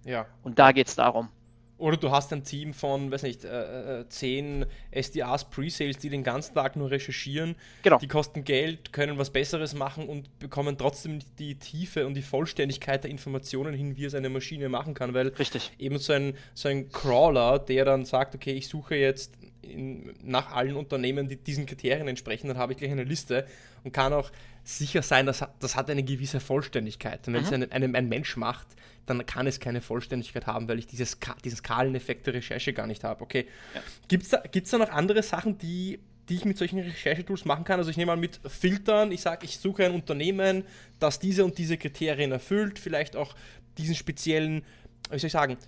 [0.04, 0.26] Ja.
[0.42, 1.28] Und da geht es darum.
[1.76, 6.22] Oder du hast ein Team von, weiß nicht, äh, äh, zehn SDAs Pre-Sales, die den
[6.22, 7.56] ganzen Tag nur recherchieren.
[7.82, 7.98] Genau.
[7.98, 13.02] Die kosten Geld, können was Besseres machen und bekommen trotzdem die Tiefe und die Vollständigkeit
[13.02, 15.14] der Informationen hin, wie es eine Maschine machen kann.
[15.14, 15.72] Weil Richtig.
[15.78, 19.34] eben so ein, so ein Crawler, der dann sagt, okay, ich suche jetzt
[19.70, 23.46] in, nach allen Unternehmen, die diesen Kriterien entsprechen, dann habe ich gleich eine Liste
[23.82, 24.30] und kann auch
[24.64, 27.26] sicher sein, dass das hat eine gewisse Vollständigkeit.
[27.28, 27.46] Und wenn mhm.
[27.46, 28.66] es ein, ein, ein, Mensch macht,
[29.06, 33.04] dann kann es keine Vollständigkeit haben, weil ich dieses, diesen Skaleneffekt der Recherche gar nicht
[33.04, 33.22] habe.
[33.22, 33.46] Okay.
[33.74, 33.82] Ja.
[34.08, 37.64] Gibt es da, gibt's da noch andere Sachen, die, die ich mit solchen Recherchetools machen
[37.64, 37.78] kann?
[37.78, 40.64] Also ich nehme mal mit Filtern, ich sage, ich suche ein Unternehmen,
[40.98, 43.34] das diese und diese Kriterien erfüllt, vielleicht auch
[43.76, 44.62] diesen speziellen,
[45.10, 45.58] wie soll ich sagen,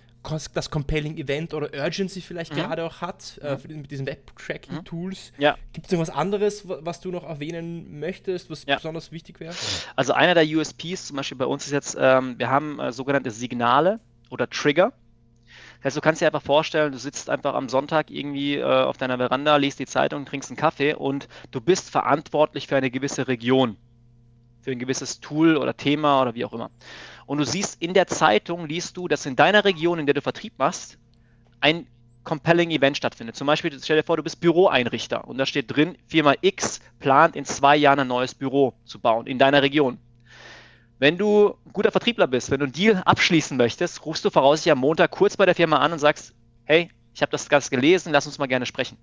[0.53, 2.59] das Compelling Event oder Urgency vielleicht mhm.
[2.59, 3.81] gerade auch hat, äh, mhm.
[3.81, 5.33] mit diesen Web-Tracking-Tools.
[5.37, 5.41] Mhm.
[5.41, 5.57] Ja.
[5.73, 8.75] Gibt es irgendwas anderes, was du noch erwähnen möchtest, was ja.
[8.75, 9.53] besonders wichtig wäre?
[9.95, 13.31] Also einer der USPs zum Beispiel bei uns ist jetzt, ähm, wir haben äh, sogenannte
[13.31, 14.93] Signale oder Trigger.
[15.77, 18.97] Das heißt, du kannst dir einfach vorstellen, du sitzt einfach am Sonntag irgendwie äh, auf
[18.97, 23.27] deiner Veranda, liest die Zeitung, trinkst einen Kaffee und du bist verantwortlich für eine gewisse
[23.27, 23.77] Region,
[24.61, 26.71] für ein gewisses Tool oder Thema oder wie auch immer
[27.27, 30.21] und du siehst in der Zeitung, liest du, dass in deiner Region, in der du
[30.21, 30.97] Vertrieb machst,
[31.59, 31.85] ein
[32.23, 33.35] compelling Event stattfindet.
[33.35, 37.35] Zum Beispiel, stell dir vor, du bist Büroeinrichter und da steht drin, Firma X plant
[37.35, 39.99] in zwei Jahren ein neues Büro zu bauen in deiner Region.
[40.99, 44.71] Wenn du ein guter Vertriebler bist, wenn du einen Deal abschließen möchtest, rufst du voraussichtlich
[44.71, 48.13] am Montag kurz bei der Firma an und sagst, hey, ich habe das ganz gelesen,
[48.13, 48.97] lass uns mal gerne sprechen.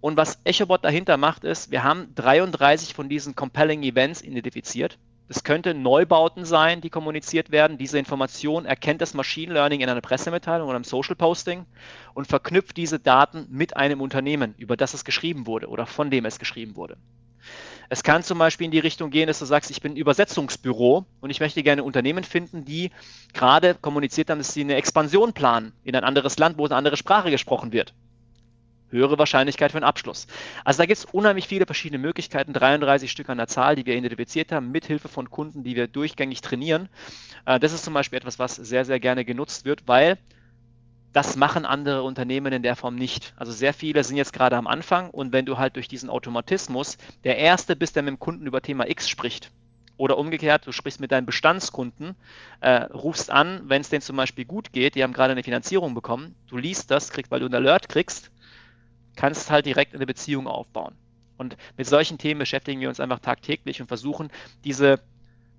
[0.00, 4.98] Und was EchoBot dahinter macht, ist, wir haben 33 von diesen compelling Events identifiziert
[5.30, 7.78] es könnte Neubauten sein, die kommuniziert werden.
[7.78, 11.66] Diese Information erkennt das Machine Learning in einer Pressemitteilung oder einem Social Posting
[12.14, 16.24] und verknüpft diese Daten mit einem Unternehmen, über das es geschrieben wurde oder von dem
[16.24, 16.96] es geschrieben wurde.
[17.88, 21.06] Es kann zum Beispiel in die Richtung gehen, dass du sagst, ich bin ein Übersetzungsbüro
[21.20, 22.90] und ich möchte gerne Unternehmen finden, die
[23.32, 26.96] gerade kommuniziert haben, dass sie eine Expansion planen in ein anderes Land, wo eine andere
[26.96, 27.94] Sprache gesprochen wird
[28.90, 30.26] höhere Wahrscheinlichkeit für einen Abschluss.
[30.64, 33.96] Also da gibt es unheimlich viele verschiedene Möglichkeiten, 33 Stück an der Zahl, die wir
[33.96, 36.88] identifiziert haben, mit Hilfe von Kunden, die wir durchgängig trainieren.
[37.46, 40.18] Äh, das ist zum Beispiel etwas, was sehr, sehr gerne genutzt wird, weil
[41.12, 43.34] das machen andere Unternehmen in der Form nicht.
[43.36, 46.98] Also sehr viele sind jetzt gerade am Anfang und wenn du halt durch diesen Automatismus
[47.24, 49.50] der Erste bist, der mit dem Kunden über Thema X spricht,
[50.00, 52.16] oder umgekehrt, du sprichst mit deinen Bestandskunden,
[52.60, 55.92] äh, rufst an, wenn es denen zum Beispiel gut geht, die haben gerade eine Finanzierung
[55.92, 58.30] bekommen, du liest das, kriegst, weil du einen Alert kriegst,
[59.20, 60.94] kannst halt direkt eine Beziehung aufbauen.
[61.36, 64.30] Und mit solchen Themen beschäftigen wir uns einfach tagtäglich und versuchen,
[64.64, 64.98] diese,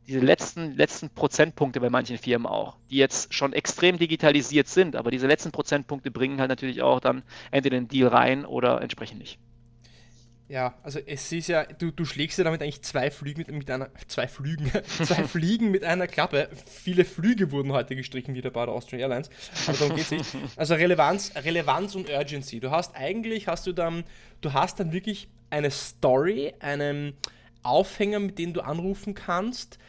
[0.08, 5.12] diese letzten, letzten Prozentpunkte bei manchen Firmen auch, die jetzt schon extrem digitalisiert sind, aber
[5.12, 7.22] diese letzten Prozentpunkte bringen halt natürlich auch dann
[7.52, 9.38] entweder den Deal rein oder entsprechend nicht.
[10.52, 13.72] Ja, also es ist ja, du, du schlägst ja damit eigentlich zwei Flüge mit, mit
[13.72, 14.70] einer, zwei Flügen,
[15.02, 16.50] zwei Fliegen mit einer Klappe.
[16.66, 19.30] Viele Flüge wurden heute gestrichen wieder bei der Austrian Airlines,
[19.66, 20.36] aber darum geht es nicht.
[20.58, 22.60] Also Relevanz, Relevanz und Urgency.
[22.60, 24.04] Du hast eigentlich, hast du dann,
[24.42, 27.14] du hast dann wirklich eine Story, einen
[27.64, 29.80] Aufhänger, mit dem du anrufen kannst,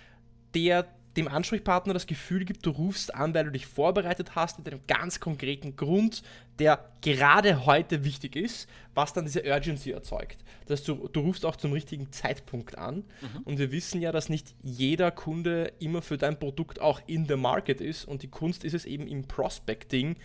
[0.54, 4.68] der dem Ansprechpartner das Gefühl gibt, du rufst an, weil du dich vorbereitet hast mit
[4.68, 6.22] einem ganz konkreten Grund,
[6.58, 10.38] der gerade heute wichtig ist, was dann diese Urgency erzeugt.
[10.66, 12.96] Dass du, du rufst auch zum richtigen Zeitpunkt an.
[12.96, 13.42] Mhm.
[13.44, 17.36] Und wir wissen ja, dass nicht jeder Kunde immer für dein Produkt auch in the
[17.36, 18.06] market ist.
[18.06, 20.16] Und die Kunst ist es eben im Prospecting,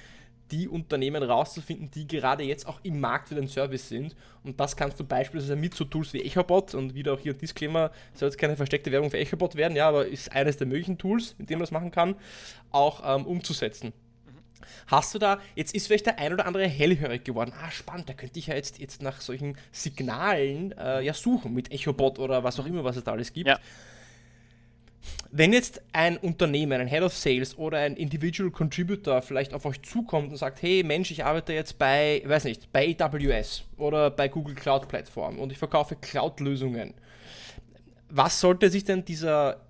[0.51, 4.15] die Unternehmen rauszufinden, die gerade jetzt auch im Markt für den Service sind.
[4.43, 7.91] Und das kannst du beispielsweise mit so Tools wie EchoBot und wieder auch hier Disclaimer,
[8.13, 11.35] soll jetzt keine versteckte Werbung für EchoBot werden, ja, aber ist eines der möglichen Tools,
[11.37, 12.15] mit dem man das machen kann,
[12.71, 13.93] auch ähm, umzusetzen.
[14.87, 17.53] Hast du da, jetzt ist vielleicht der ein oder andere hellhörig geworden.
[17.61, 21.71] Ah, spannend, da könnte ich ja jetzt, jetzt nach solchen Signalen äh, ja suchen mit
[21.71, 23.47] EchoBot oder was auch immer, was es da alles gibt.
[23.47, 23.59] Ja
[25.31, 29.81] Wenn jetzt ein Unternehmen, ein Head of Sales oder ein Individual Contributor vielleicht auf euch
[29.81, 34.29] zukommt und sagt, hey Mensch, ich arbeite jetzt bei, weiß nicht, bei AWS oder bei
[34.29, 36.93] Google Cloud Plattform und ich verkaufe Cloud-Lösungen.
[38.09, 39.61] Was sollte sich denn dieser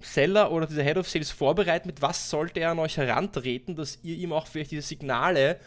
[0.00, 1.88] Seller oder dieser Head of Sales vorbereiten?
[1.88, 5.58] Mit was sollte er an euch herantreten, dass ihr ihm auch vielleicht diese Signale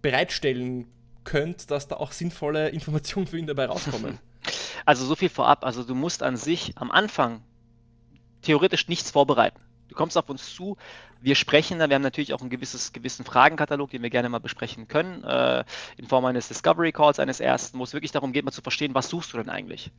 [0.00, 0.86] bereitstellen
[1.24, 4.18] könnt, dass da auch sinnvolle Informationen für ihn dabei rauskommen?
[4.86, 5.64] Also so viel vorab.
[5.64, 7.40] Also du musst an sich am Anfang
[8.44, 9.60] theoretisch nichts vorbereiten.
[9.88, 10.76] Du kommst auf uns zu,
[11.24, 14.40] wir sprechen da, wir haben natürlich auch einen gewisses, gewissen Fragenkatalog, den wir gerne mal
[14.40, 15.64] besprechen können, äh,
[15.96, 18.94] in Form eines Discovery Calls, eines ersten, wo es wirklich darum geht, mal zu verstehen,
[18.94, 19.90] was suchst du denn eigentlich?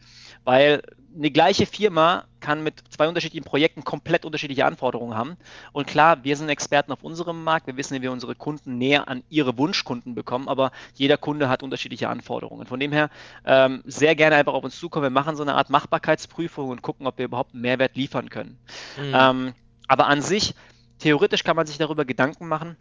[0.43, 0.83] Weil
[1.17, 5.37] eine gleiche Firma kann mit zwei unterschiedlichen Projekten komplett unterschiedliche Anforderungen haben.
[5.71, 9.07] Und klar, wir sind Experten auf unserem Markt, wir wissen, wie wir unsere Kunden näher
[9.07, 12.67] an ihre Wunschkunden bekommen, aber jeder Kunde hat unterschiedliche Anforderungen.
[12.67, 13.09] Von dem her
[13.45, 15.05] ähm, sehr gerne einfach auf uns zukommen.
[15.05, 18.59] Wir machen so eine Art Machbarkeitsprüfung und gucken, ob wir überhaupt einen Mehrwert liefern können.
[18.97, 19.13] Mhm.
[19.15, 19.53] Ähm,
[19.87, 20.53] aber an sich,
[20.99, 22.77] theoretisch kann man sich darüber Gedanken machen,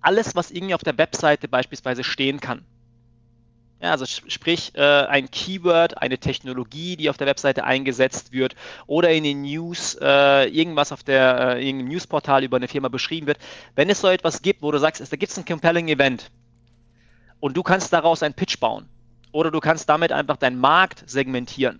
[0.00, 2.64] alles, was irgendwie auf der Webseite beispielsweise stehen kann.
[3.80, 8.54] Ja, also sprich äh, ein Keyword, eine Technologie, die auf der Webseite eingesetzt wird
[8.86, 13.26] oder in den News äh, irgendwas auf der äh, irgendeinem Newsportal über eine Firma beschrieben
[13.26, 13.38] wird.
[13.74, 16.30] Wenn es so etwas gibt, wo du sagst, da gibt es ein compelling Event
[17.40, 18.88] und du kannst daraus einen Pitch bauen
[19.32, 21.78] oder du kannst damit einfach deinen Markt segmentieren.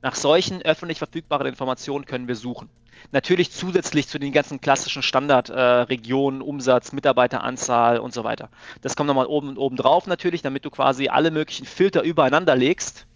[0.00, 2.70] Nach solchen öffentlich verfügbaren Informationen können wir suchen.
[3.10, 8.48] Natürlich zusätzlich zu den ganzen klassischen Standardregionen, äh, Umsatz, Mitarbeiteranzahl und so weiter.
[8.80, 13.06] Das kommt nochmal oben, oben drauf natürlich, damit du quasi alle möglichen Filter übereinander legst,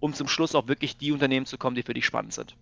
[0.00, 2.56] um zum Schluss auch wirklich die Unternehmen zu kommen, die für dich spannend sind.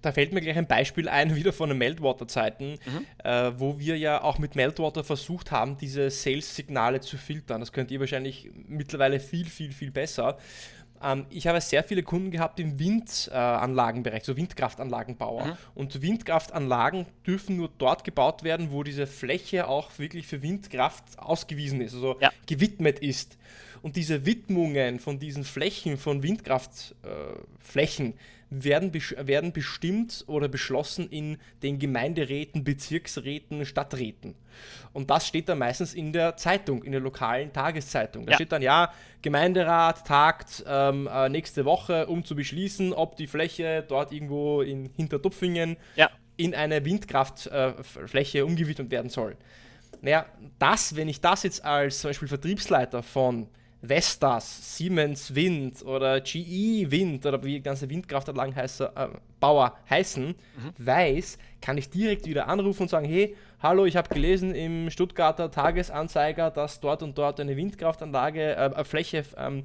[0.00, 3.06] Da fällt mir gleich ein Beispiel ein, wieder von den Meltwater-Zeiten, mhm.
[3.24, 7.60] äh, wo wir ja auch mit Meltwater versucht haben, diese Sales-Signale zu filtern.
[7.60, 10.38] Das könnt ihr wahrscheinlich mittlerweile viel, viel, viel besser.
[11.02, 15.46] Ähm, ich habe sehr viele Kunden gehabt im Windanlagenbereich, so Windkraftanlagenbauer.
[15.46, 15.56] Mhm.
[15.74, 21.80] Und Windkraftanlagen dürfen nur dort gebaut werden, wo diese Fläche auch wirklich für Windkraft ausgewiesen
[21.80, 22.30] ist, also ja.
[22.46, 23.38] gewidmet ist.
[23.82, 28.16] Und diese Widmungen von diesen Flächen, von Windkraftflächen, äh,
[28.50, 34.34] werden, werden bestimmt oder beschlossen in den Gemeinderäten, Bezirksräten, Stadträten.
[34.92, 38.26] Und das steht dann meistens in der Zeitung, in der lokalen Tageszeitung.
[38.26, 38.36] Da ja.
[38.36, 43.84] steht dann, ja, Gemeinderat tagt ähm, äh, nächste Woche, um zu beschließen, ob die Fläche
[43.86, 46.10] dort irgendwo in Hintertupfingen ja.
[46.36, 49.36] in eine Windkraftfläche äh, umgewidmet werden soll.
[50.00, 50.26] Naja,
[50.58, 53.48] das, wenn ich das jetzt als zum Beispiel Vertriebsleiter von
[53.80, 60.28] Vestas, Siemens Wind oder GE Wind oder wie die ganze Windkraftanlagen heiße, äh, Bauer heißen,
[60.28, 60.34] mhm.
[60.78, 65.50] weiß, kann ich direkt wieder anrufen und sagen, hey, hallo, ich habe gelesen im Stuttgarter
[65.50, 69.64] Tagesanzeiger, dass dort und dort eine Windkraftanlage, äh, Fläche ähm,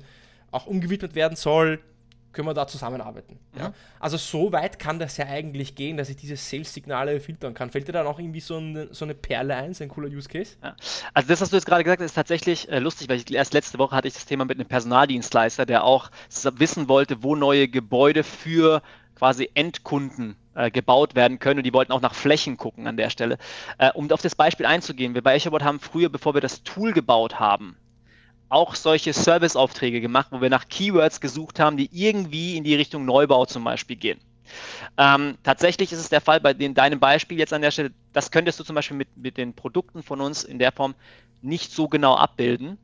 [0.51, 1.79] auch umgewidmet werden soll
[2.33, 3.39] können wir da zusammenarbeiten.
[3.55, 3.61] Ja.
[3.61, 3.73] ja.
[3.99, 7.69] Also so weit kann das ja eigentlich gehen, dass ich diese Sales-Signale filtern kann.
[7.69, 10.27] Fällt dir da noch irgendwie so eine, so eine Perle ein, so ein cooler Use
[10.27, 10.55] Case?
[10.61, 10.75] Ja.
[11.13, 13.53] Also das, was du jetzt gerade gesagt hast, ist tatsächlich äh, lustig, weil ich, erst
[13.53, 16.09] letzte Woche hatte ich das Thema mit einem Personaldienstleister, der auch
[16.55, 18.81] wissen wollte, wo neue Gebäude für
[19.15, 23.09] quasi Endkunden äh, gebaut werden können und die wollten auch nach Flächen gucken an der
[23.09, 23.37] Stelle.
[23.77, 26.93] Äh, um auf das Beispiel einzugehen, wir bei EchoBot haben früher, bevor wir das Tool
[26.93, 27.77] gebaut haben,
[28.53, 33.05] auch solche Serviceaufträge gemacht, wo wir nach Keywords gesucht haben, die irgendwie in die Richtung
[33.05, 34.19] Neubau zum Beispiel gehen.
[34.97, 38.29] Ähm, tatsächlich ist es der Fall bei den, deinem Beispiel jetzt an der Stelle, das
[38.29, 40.93] könntest du zum Beispiel mit, mit den Produkten von uns in der Form
[41.41, 42.77] nicht so genau abbilden,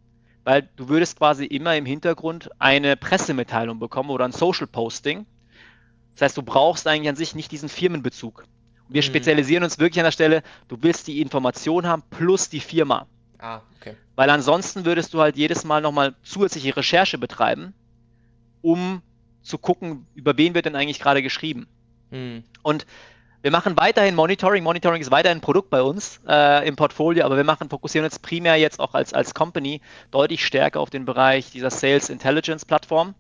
[0.43, 5.25] weil du würdest quasi immer im Hintergrund eine Pressemitteilung bekommen oder ein Social Posting.
[6.15, 8.45] Das heißt, du brauchst eigentlich an sich nicht diesen Firmenbezug.
[8.88, 9.05] Wir mhm.
[9.05, 13.05] spezialisieren uns wirklich an der Stelle, du willst die Information haben plus die Firma.
[13.39, 13.95] Ah, okay.
[14.15, 17.73] Weil ansonsten würdest du halt jedes Mal nochmal zusätzliche Recherche betreiben,
[18.62, 19.02] um
[19.41, 21.67] zu gucken, über wen wird denn eigentlich gerade geschrieben.
[22.12, 22.43] Hm.
[22.62, 22.86] Und
[23.41, 24.63] wir machen weiterhin Monitoring.
[24.63, 28.19] Monitoring ist weiterhin ein Produkt bei uns äh, im Portfolio, aber wir machen, fokussieren uns
[28.19, 29.80] primär jetzt auch als, als Company
[30.12, 33.15] deutlich stärker auf den Bereich dieser Sales Intelligence Plattform,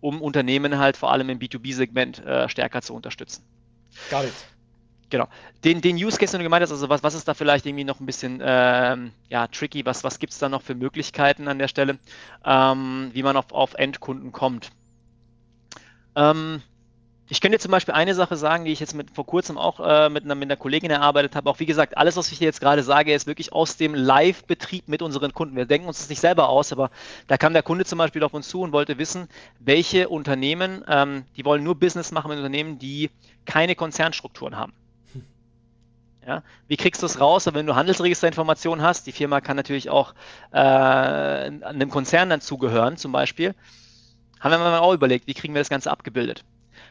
[0.00, 3.44] um Unternehmen halt vor allem im B2B-Segment äh, stärker zu unterstützen.
[4.10, 4.32] Got it.
[5.10, 5.26] Genau.
[5.64, 7.84] Den, den Use Case, den du gemeint hast, also was, was ist da vielleicht irgendwie
[7.84, 11.58] noch ein bisschen ähm, ja, tricky, was, was gibt es da noch für Möglichkeiten an
[11.58, 11.98] der Stelle,
[12.44, 14.70] ähm, wie man auf, auf Endkunden kommt?
[16.14, 16.62] Ähm,
[17.30, 20.08] ich könnte zum Beispiel eine Sache sagen, die ich jetzt mit, vor kurzem auch äh,
[20.08, 21.50] mit, einer, mit einer Kollegin erarbeitet habe.
[21.50, 24.88] Auch wie gesagt, alles, was ich hier jetzt gerade sage, ist wirklich aus dem Live-Betrieb
[24.88, 25.54] mit unseren Kunden.
[25.54, 26.90] Wir denken uns das nicht selber aus, aber
[27.26, 31.24] da kam der Kunde zum Beispiel auf uns zu und wollte wissen, welche Unternehmen, ähm,
[31.36, 33.10] die wollen nur Business machen mit Unternehmen, die
[33.44, 34.72] keine Konzernstrukturen haben.
[36.28, 36.42] Ja?
[36.66, 37.48] Wie kriegst du es raus?
[37.52, 40.14] wenn du Handelsregisterinformationen hast, die Firma kann natürlich auch
[40.52, 43.54] äh, einem Konzern dann zugehören, zum Beispiel,
[44.38, 46.44] haben wir mal auch überlegt, wie kriegen wir das Ganze abgebildet.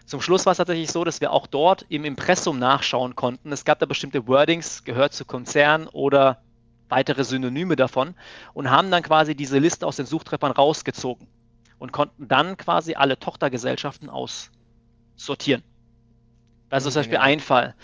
[0.07, 3.51] Zum Schluss war es tatsächlich so, dass wir auch dort im Impressum nachschauen konnten.
[3.51, 6.41] Es gab da bestimmte Wordings, gehört zu Konzernen oder
[6.89, 8.15] weitere Synonyme davon
[8.53, 11.27] und haben dann quasi diese Liste aus den Suchtreffern rausgezogen
[11.77, 15.63] und konnten dann quasi alle Tochtergesellschaften aussortieren.
[16.69, 17.75] Das ist zum Beispiel ein Fall.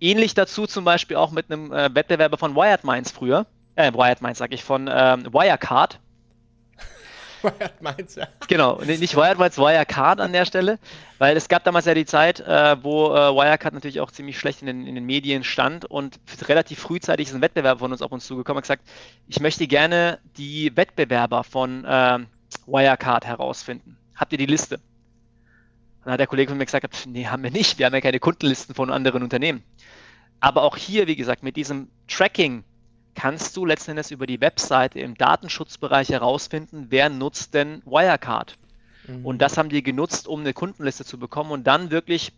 [0.00, 4.20] Ähnlich dazu zum Beispiel auch mit einem äh, Wettbewerber von Wired Minds früher, äh, Wired
[4.20, 6.00] Minds sag ich, von ähm, Wirecard.
[7.42, 8.26] Wired Minds, ja.
[8.48, 10.78] Genau, nicht Wired Minds, Wirecard an der Stelle,
[11.18, 14.60] weil es gab damals ja die Zeit, äh, wo äh, Wirecard natürlich auch ziemlich schlecht
[14.60, 18.10] in den, in den Medien stand und relativ frühzeitig ist ein Wettbewerber von uns auf
[18.10, 18.82] uns zugekommen und gesagt,
[19.28, 22.18] ich möchte gerne die Wettbewerber von äh,
[22.66, 23.96] Wirecard herausfinden.
[24.16, 24.80] Habt ihr die Liste?
[26.04, 27.78] Dann hat der Kollege von mir gesagt, nee, haben wir nicht.
[27.78, 29.62] Wir haben ja keine Kundenlisten von anderen Unternehmen.
[30.40, 32.64] Aber auch hier, wie gesagt, mit diesem Tracking
[33.14, 38.58] kannst du letzten Endes über die Webseite im Datenschutzbereich herausfinden, wer nutzt denn Wirecard.
[39.06, 39.24] Mhm.
[39.24, 42.32] Und das haben die genutzt, um eine Kundenliste zu bekommen und dann wirklich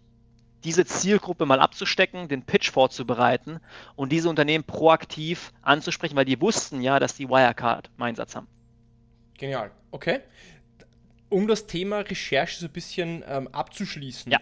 [0.64, 3.60] diese Zielgruppe mal abzustecken, den Pitch vorzubereiten
[3.96, 8.46] und diese Unternehmen proaktiv anzusprechen, weil die wussten ja, dass die Wirecard im Einsatz haben.
[9.38, 9.70] Genial.
[9.90, 10.20] Okay
[11.28, 14.30] um das Thema Recherche so ein bisschen ähm, abzuschließen.
[14.30, 14.40] Ja.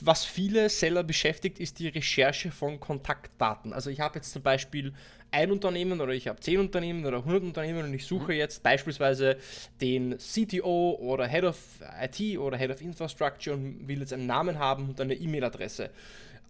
[0.00, 3.72] Was viele Seller beschäftigt, ist die Recherche von Kontaktdaten.
[3.72, 4.94] Also ich habe jetzt zum Beispiel
[5.30, 8.38] ein Unternehmen oder ich habe zehn Unternehmen oder 100 Unternehmen und ich suche mhm.
[8.38, 9.38] jetzt beispielsweise
[9.80, 11.58] den CTO oder Head of
[12.00, 15.90] IT oder Head of Infrastructure und will jetzt einen Namen haben und eine E-Mail-Adresse.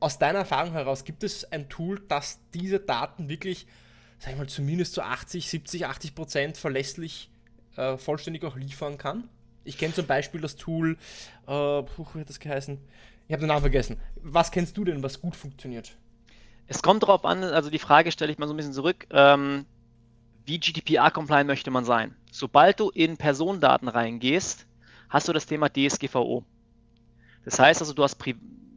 [0.00, 3.66] Aus deiner Erfahrung heraus, gibt es ein Tool, das diese Daten wirklich,
[4.18, 7.30] sag ich mal, zumindest zu 80, 70, 80 Prozent verlässlich
[7.76, 9.28] äh, vollständig auch liefern kann?
[9.64, 10.96] Ich kenne zum Beispiel das Tool,
[11.46, 12.78] äh, puh, wie hat das geheißen?
[13.26, 13.98] Ich habe den Namen vergessen.
[14.16, 15.96] Was kennst du denn, was gut funktioniert?
[16.66, 19.06] Es kommt darauf an, also die Frage stelle ich mal so ein bisschen zurück.
[19.10, 19.66] Ähm,
[20.44, 22.16] wie GDPR-compliant möchte man sein?
[22.30, 24.66] Sobald du in Personendaten reingehst,
[25.08, 26.44] hast du das Thema DSGVO.
[27.44, 28.18] Das heißt also, du hast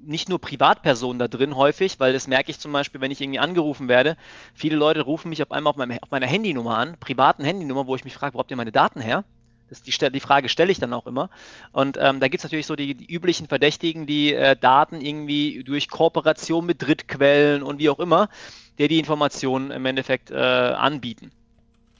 [0.03, 3.39] nicht nur Privatpersonen da drin häufig, weil das merke ich zum Beispiel, wenn ich irgendwie
[3.39, 4.17] angerufen werde.
[4.53, 7.95] Viele Leute rufen mich auf einmal auf, meinem, auf meiner Handynummer an, privaten Handynummer, wo
[7.95, 9.23] ich mich frage, wo habt ihr meine Daten her?
[9.69, 11.29] Das die, die Frage stelle ich dann auch immer.
[11.71, 15.63] Und ähm, da gibt es natürlich so die, die, üblichen Verdächtigen, die äh, Daten irgendwie
[15.63, 18.29] durch Kooperation mit Drittquellen und wie auch immer,
[18.77, 21.31] der die Informationen im Endeffekt äh, anbieten.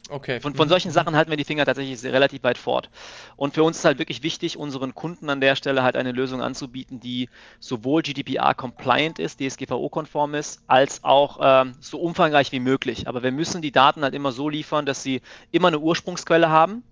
[0.09, 0.39] Okay.
[0.39, 0.69] Von, von mhm.
[0.69, 2.89] solchen Sachen halten wir die Finger tatsächlich relativ weit fort.
[3.37, 6.41] Und für uns ist halt wirklich wichtig, unseren Kunden an der Stelle halt eine Lösung
[6.41, 7.27] anzubieten, die
[7.59, 13.07] sowohl GDPR-compliant ist, DSGVO-konform ist, als auch ähm, so umfangreich wie möglich.
[13.07, 16.83] Aber wir müssen die Daten halt immer so liefern, dass sie immer eine Ursprungsquelle haben,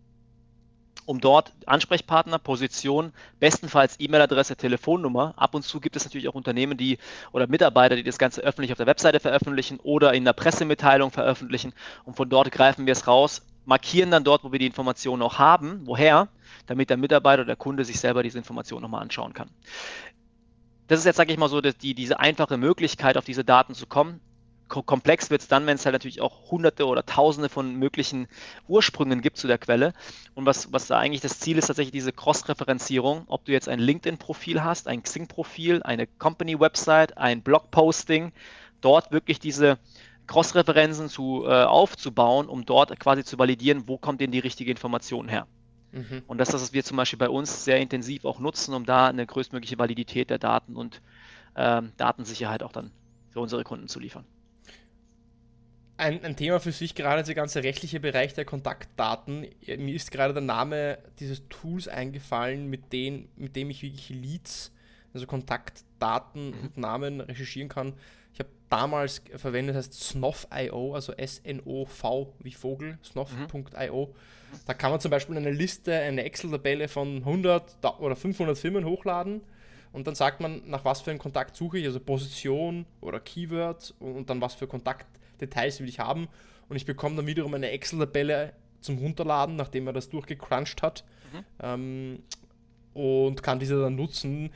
[1.06, 5.34] um dort Ansprechpartner, Position, bestenfalls E-Mail-Adresse, Telefonnummer.
[5.38, 6.98] Ab und zu gibt es natürlich auch Unternehmen, die
[7.32, 11.74] oder Mitarbeiter, die das Ganze öffentlich auf der Webseite veröffentlichen oder in der Pressemitteilung veröffentlichen.
[12.06, 15.40] Und von dort greifen wir es raus, markieren dann dort, wo wir die Informationen auch
[15.40, 16.28] haben, woher,
[16.68, 19.50] damit der Mitarbeiter oder der Kunde sich selber diese Informationen nochmal anschauen kann.
[20.88, 23.88] Das ist jetzt, sage ich mal so, die, diese einfache Möglichkeit, auf diese Daten zu
[23.88, 24.20] kommen
[24.82, 28.28] komplex wird es dann, wenn es halt natürlich auch hunderte oder tausende von möglichen
[28.68, 29.94] Ursprüngen gibt zu der Quelle.
[30.34, 33.80] Und was, was da eigentlich das Ziel ist, tatsächlich diese Cross-Referenzierung, ob du jetzt ein
[33.80, 38.32] LinkedIn-Profil hast, ein Xing-Profil, eine Company-Website, ein Blog-Posting,
[38.82, 39.78] dort wirklich diese
[40.28, 45.28] Cross-Referenzen zu, äh, aufzubauen, um dort quasi zu validieren, wo kommt denn die richtige Information
[45.28, 45.46] her.
[45.92, 46.24] Mhm.
[46.26, 48.86] Und das ist das, was wir zum Beispiel bei uns sehr intensiv auch nutzen, um
[48.86, 51.02] da eine größtmögliche Validität der Daten und
[51.56, 52.92] ähm, Datensicherheit auch dann
[53.30, 54.26] für unsere Kunden zu liefern
[56.04, 59.48] ein, ein, Thema für sich, gerade der ganze rechtliche Bereich der Kontaktdaten.
[59.78, 64.74] Mir ist gerade der Name dieses Tools eingefallen, mit, den, mit dem ich wirklich Leads,
[65.14, 66.60] also Kontaktdaten mhm.
[66.62, 67.94] und Namen recherchieren kann.
[68.34, 74.06] Ich habe damals verwendet, das heißt Snoff.io, also S-N-O-V wie Vogel, snoff.io.
[74.08, 74.60] Mhm.
[74.66, 79.42] Da kann man zum Beispiel eine Liste, eine Excel-Tabelle von 100 oder 500 Firmen hochladen
[79.94, 83.94] und dann sagt man, nach was für einen Kontakt suche ich, also Position oder Keyword
[84.00, 85.08] und dann was für Kontakt
[85.46, 86.28] Details will ich haben.
[86.70, 91.04] Und ich bekomme dann wiederum eine Excel-Tabelle zum Runterladen, nachdem er das durchgecrunched hat.
[91.32, 91.46] Mhm.
[91.62, 92.24] Ähm,
[92.94, 94.52] und kann diese dann nutzen.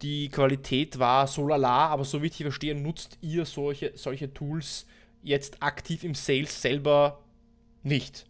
[0.00, 4.86] Die Qualität war so lala, aber so wie ich verstehe, nutzt ihr solche, solche Tools
[5.22, 7.20] jetzt aktiv im Sales selber
[7.82, 8.26] nicht.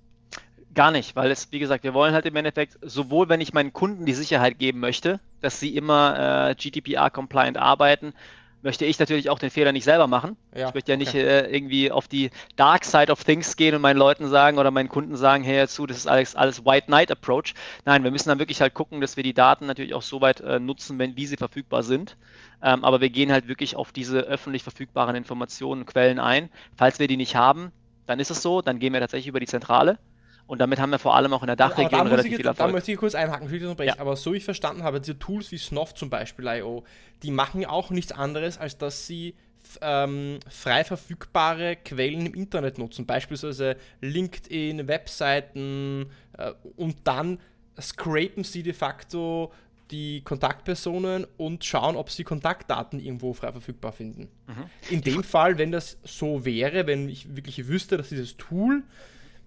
[0.74, 3.72] Gar nicht, weil es, wie gesagt, wir wollen halt im Endeffekt, sowohl wenn ich meinen
[3.72, 8.14] Kunden die Sicherheit geben möchte, dass sie immer äh, GDPR-compliant arbeiten,
[8.62, 10.36] möchte ich natürlich auch den Fehler nicht selber machen.
[10.54, 11.22] Ja, ich möchte ja nicht okay.
[11.22, 14.88] äh, irgendwie auf die Dark Side of Things gehen und meinen Leuten sagen oder meinen
[14.88, 17.54] Kunden sagen, hey, zu, das ist alles, alles White Knight Approach.
[17.84, 20.40] Nein, wir müssen dann wirklich halt gucken, dass wir die Daten natürlich auch so weit
[20.40, 22.16] äh, nutzen, wenn, wie sie verfügbar sind.
[22.62, 26.48] Ähm, aber wir gehen halt wirklich auf diese öffentlich verfügbaren Informationen und Quellen ein.
[26.76, 27.72] Falls wir die nicht haben,
[28.06, 29.98] dann ist es so, dann gehen wir tatsächlich über die Zentrale
[30.46, 32.68] Und damit haben wir vor allem auch in der Dachregion relativ ich, viel Erfolg.
[32.68, 33.48] Da möchte ich kurz einhaken,
[33.84, 33.98] ja.
[33.98, 36.84] aber so wie ich verstanden habe, diese Tools wie Snoff zum Beispiel, IO,
[37.22, 39.34] die machen auch nichts anderes, als dass sie
[39.80, 47.38] ähm, frei verfügbare Quellen im Internet nutzen, beispielsweise LinkedIn, Webseiten äh, und dann
[47.80, 49.52] scrapen sie de facto
[49.90, 54.28] die Kontaktpersonen und schauen, ob sie Kontaktdaten irgendwo frei verfügbar finden.
[54.46, 54.64] Mhm.
[54.90, 58.82] In dem Fall, wenn das so wäre, wenn ich wirklich wüsste, dass dieses Tool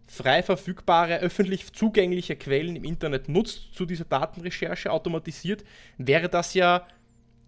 [0.07, 5.63] frei verfügbare, öffentlich zugängliche Quellen im Internet nutzt zu dieser Datenrecherche automatisiert,
[5.97, 6.85] wäre das ja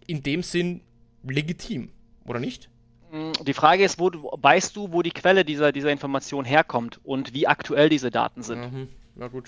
[0.06, 0.80] in dem Sinn
[1.22, 1.90] legitim,
[2.24, 2.68] oder nicht?
[3.12, 7.00] Mm, die Frage ist, wo du, weißt du, wo die Quelle dieser, dieser Information herkommt
[7.04, 8.72] und wie aktuell diese Daten sind?
[8.72, 8.88] Mhm.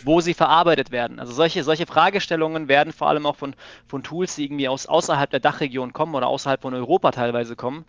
[0.05, 1.21] Wo sie verarbeitet werden.
[1.21, 3.55] Also solche, solche Fragestellungen werden vor allem auch von,
[3.87, 7.85] von Tools, die irgendwie aus außerhalb der Dachregion kommen oder außerhalb von Europa teilweise kommen,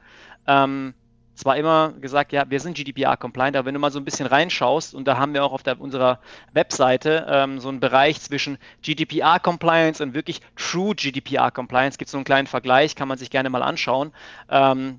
[0.45, 0.93] ähm,
[1.35, 4.93] zwar immer gesagt, ja, wir sind GDPR-compliant, aber wenn du mal so ein bisschen reinschaust,
[4.93, 6.19] und da haben wir auch auf der, unserer
[6.53, 12.25] Webseite ähm, so einen Bereich zwischen GDPR-Compliance und wirklich True GDPR-Compliance, gibt es so einen
[12.25, 14.11] kleinen Vergleich, kann man sich gerne mal anschauen.
[14.49, 14.97] Ähm,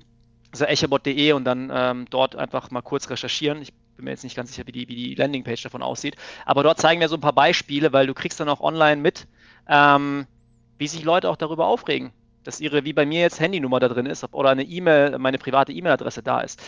[0.51, 3.61] also echabot.de und dann ähm, dort einfach mal kurz recherchieren.
[3.61, 6.15] Ich bin mir jetzt nicht ganz sicher, wie die, wie die Landingpage davon aussieht.
[6.45, 9.27] Aber dort zeigen wir so ein paar Beispiele, weil du kriegst dann auch online mit,
[9.67, 10.27] ähm,
[10.77, 12.11] wie sich Leute auch darüber aufregen
[12.43, 15.71] dass ihre, wie bei mir jetzt, Handynummer da drin ist oder eine E-Mail, meine private
[15.71, 16.61] E-Mail-Adresse da ist.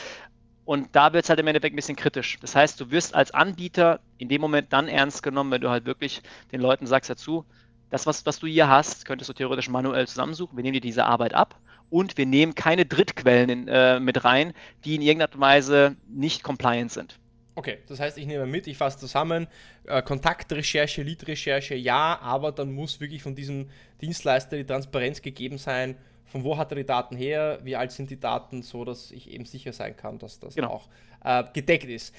[0.65, 2.39] Und da wird es halt im Endeffekt ein bisschen kritisch.
[2.41, 5.85] Das heißt, du wirst als Anbieter in dem Moment dann ernst genommen, wenn du halt
[5.85, 6.21] wirklich
[6.51, 7.45] den Leuten sagst dazu,
[7.91, 10.57] das, was, was du hier hast, könntest du theoretisch manuell zusammensuchen.
[10.57, 11.59] Wir nehmen dir diese Arbeit ab
[11.91, 14.53] und wir nehmen keine Drittquellen in, äh, mit rein,
[14.83, 17.19] die in irgendeiner Weise nicht compliant sind.
[17.55, 19.47] Okay, das heißt, ich nehme mit, ich fasse zusammen,
[19.85, 23.69] äh, Kontaktrecherche, Lead-Recherche, ja, aber dann muss wirklich von diesem
[24.01, 25.95] Dienstleister die Transparenz gegeben sein,
[26.25, 29.31] von wo hat er die Daten her, wie alt sind die Daten, so dass ich
[29.31, 30.69] eben sicher sein kann, dass das genau.
[30.69, 30.89] auch
[31.23, 32.13] äh, gedeckt ist.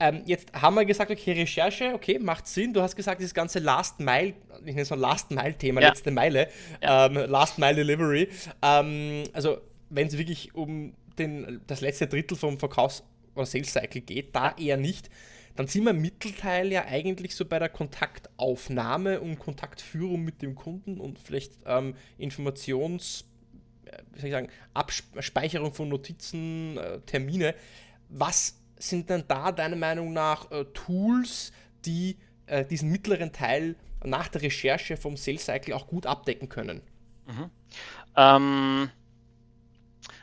[0.00, 2.72] Ähm, jetzt haben wir gesagt, okay, Recherche, okay, macht Sinn.
[2.72, 5.88] Du hast gesagt, dieses ganze Last Mile, ich nenne es so Last Mile Thema, ja.
[5.88, 6.48] letzte Meile,
[6.82, 7.06] ja.
[7.06, 8.28] ähm, Last Mile Delivery.
[8.62, 9.58] Ähm, also,
[9.90, 13.04] wenn es wirklich um den, das letzte Drittel vom Verkaufs-
[13.34, 15.10] oder Sales Cycle geht, da eher nicht.
[15.56, 20.54] Dann sind wir im Mittelteil ja eigentlich so bei der Kontaktaufnahme und Kontaktführung mit dem
[20.54, 23.24] Kunden und vielleicht ähm, Informations,
[23.84, 27.54] äh, wie soll ich sagen, Abspeicherung von Notizen, äh, Termine.
[28.08, 31.52] Was sind denn da deiner Meinung nach äh, Tools,
[31.84, 32.16] die
[32.46, 36.80] äh, diesen mittleren Teil nach der Recherche vom Sales Cycle auch gut abdecken können?
[37.26, 37.50] Mhm.
[38.16, 38.90] Ähm,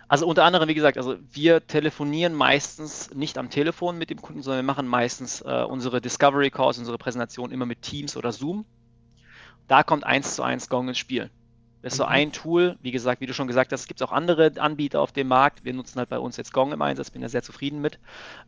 [0.08, 4.42] also unter anderem, wie gesagt, also wir telefonieren meistens nicht am Telefon mit dem Kunden,
[4.42, 8.66] sondern wir machen meistens äh, unsere Discovery Calls, unsere Präsentation immer mit Teams oder Zoom.
[9.68, 11.30] Da kommt eins zu eins Gong ins Spiel.
[11.82, 12.12] Das ist so mhm.
[12.12, 15.12] ein Tool, wie gesagt, wie du schon gesagt hast, gibt es auch andere Anbieter auf
[15.12, 15.64] dem Markt.
[15.64, 18.00] Wir nutzen halt bei uns jetzt Gong im Einsatz, bin da sehr zufrieden mit.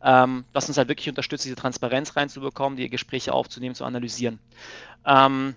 [0.02, 4.40] Ähm, was uns halt wirklich unterstützt, diese Transparenz reinzubekommen, die Gespräche aufzunehmen, zu analysieren.
[5.06, 5.54] Ähm,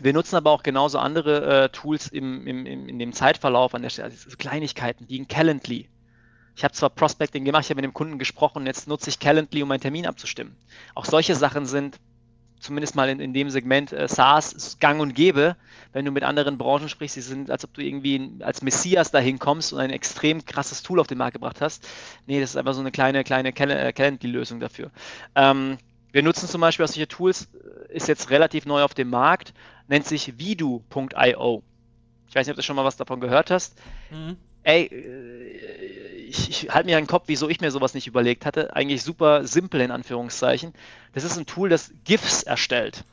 [0.00, 3.82] wir nutzen aber auch genauso andere äh, Tools im, im, im, in dem Zeitverlauf an
[3.82, 5.88] der Stelle, also Kleinigkeiten wie ein Calendly.
[6.56, 9.62] Ich habe zwar Prospecting gemacht, ich habe mit dem Kunden gesprochen, jetzt nutze ich Calendly,
[9.62, 10.56] um meinen Termin abzustimmen.
[10.94, 11.98] Auch solche Sachen sind
[12.60, 15.56] zumindest mal in, in dem Segment äh, SaaS gang und gäbe,
[15.92, 19.38] wenn du mit anderen Branchen sprichst, sie sind, als ob du irgendwie als Messias dahin
[19.38, 21.88] kommst und ein extrem krasses Tool auf den Markt gebracht hast.
[22.26, 24.90] Nee, das ist einfach so eine kleine, kleine äh, Calendly-Lösung dafür.
[25.34, 25.78] Ähm,
[26.12, 29.54] wir nutzen zum Beispiel solche Tools, äh, ist jetzt relativ neu auf dem Markt,
[29.90, 31.62] nennt sich vidu.io.
[32.28, 33.76] Ich weiß nicht, ob du schon mal was davon gehört hast.
[34.10, 34.36] Mhm.
[34.62, 38.46] Ey, äh, ich, ich halte mir an den Kopf, wieso ich mir sowas nicht überlegt
[38.46, 38.74] hatte.
[38.76, 40.72] Eigentlich super simpel in Anführungszeichen.
[41.12, 43.04] Das ist ein Tool, das GIFs erstellt.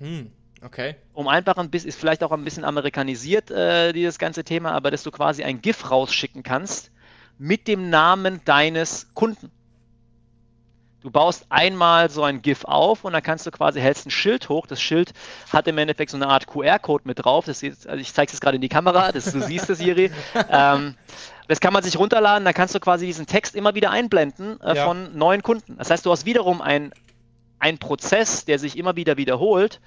[0.00, 0.30] Mhm.
[0.62, 0.96] Okay.
[1.14, 4.90] Um einfach ein bisschen, ist vielleicht auch ein bisschen amerikanisiert, äh, dieses ganze Thema, aber
[4.90, 6.92] dass du quasi ein GIF rausschicken kannst
[7.38, 9.50] mit dem Namen deines Kunden.
[11.02, 14.48] Du baust einmal so ein GIF auf und dann kannst du quasi, hältst ein Schild
[14.48, 14.66] hoch.
[14.66, 15.12] Das Schild
[15.52, 17.44] hat im Endeffekt so eine Art QR-Code mit drauf.
[17.44, 20.12] Das ist, also ich zeige es gerade in die Kamera, das, du siehst es, Siri.
[20.50, 20.94] ähm,
[21.48, 24.76] das kann man sich runterladen, dann kannst du quasi diesen Text immer wieder einblenden äh,
[24.76, 24.84] ja.
[24.86, 25.76] von neuen Kunden.
[25.76, 26.92] Das heißt, du hast wiederum ein,
[27.58, 29.80] ein Prozess, der sich immer wieder wiederholt,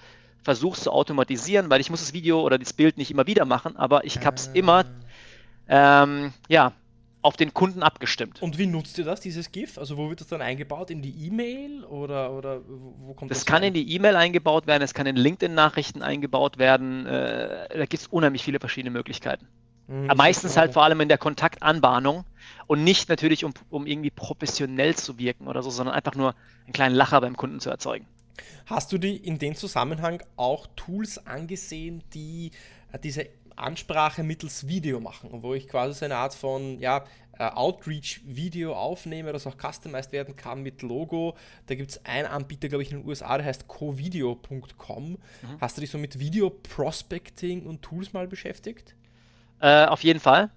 [0.43, 3.77] versuchst zu automatisieren, weil ich muss das Video oder das Bild nicht immer wieder machen,
[3.77, 4.51] aber ich habe es ah.
[4.53, 4.85] immer
[5.67, 6.73] ähm, ja,
[7.25, 8.41] auf den Kunden abgestimmt.
[8.41, 9.79] Und wie nutzt ihr das, dieses GIF?
[9.79, 10.91] Also wo wird das dann eingebaut?
[10.91, 13.39] In die E-Mail oder, oder wo kommt das?
[13.39, 13.69] Das kann an?
[13.69, 17.07] in die E-Mail eingebaut werden, es kann in LinkedIn-Nachrichten eingebaut werden.
[17.07, 19.47] Äh, da gibt es unheimlich viele verschiedene Möglichkeiten.
[19.87, 22.25] Hm, Aber meistens halt vor allem in der Kontaktanbahnung
[22.67, 26.73] und nicht natürlich, um, um irgendwie professionell zu wirken oder so, sondern einfach nur einen
[26.73, 28.05] kleinen Lacher beim Kunden zu erzeugen.
[28.67, 32.51] Hast du die in dem Zusammenhang auch Tools angesehen, die
[32.91, 37.05] äh, diese Ansprache mittels Video machen, wo ich quasi so eine Art von ja,
[37.37, 41.35] äh, Outreach-Video aufnehme, das auch customized werden kann mit Logo.
[41.67, 45.11] Da gibt es einen Anbieter, glaube ich, in den USA, der heißt covideo.com.
[45.11, 45.17] Mhm.
[45.59, 48.95] Hast du dich so mit Video-Prospecting und Tools mal beschäftigt?
[49.59, 50.49] Äh, auf jeden Fall.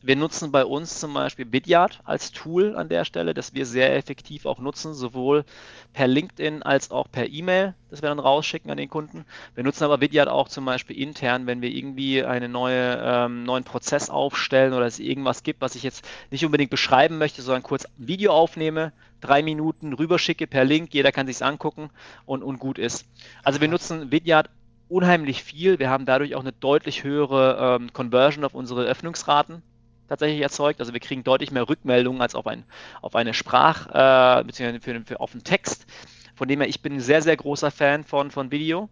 [0.00, 3.96] Wir nutzen bei uns zum Beispiel Vidyard als Tool an der Stelle, das wir sehr
[3.96, 5.44] effektiv auch nutzen, sowohl
[5.92, 9.24] per LinkedIn als auch per E-Mail, das wir dann rausschicken an den Kunden.
[9.56, 13.64] Wir nutzen aber Vidyard auch zum Beispiel intern, wenn wir irgendwie einen neue, ähm, neuen
[13.64, 17.84] Prozess aufstellen oder es irgendwas gibt, was ich jetzt nicht unbedingt beschreiben möchte, sondern kurz
[17.84, 21.90] ein Video aufnehme, drei Minuten rüberschicke per Link, jeder kann sich angucken
[22.24, 23.04] und, und gut ist.
[23.42, 24.48] Also wir nutzen Vidyard
[24.88, 25.80] unheimlich viel.
[25.80, 29.60] Wir haben dadurch auch eine deutlich höhere ähm, Conversion auf unsere Öffnungsraten
[30.08, 30.80] tatsächlich erzeugt.
[30.80, 32.64] Also wir kriegen deutlich mehr Rückmeldungen als auf, ein,
[33.02, 35.86] auf eine Sprach- äh, beziehungsweise für, für, auf einen Text.
[36.34, 38.88] Von dem her, ich bin ein sehr, sehr großer Fan von, von Video.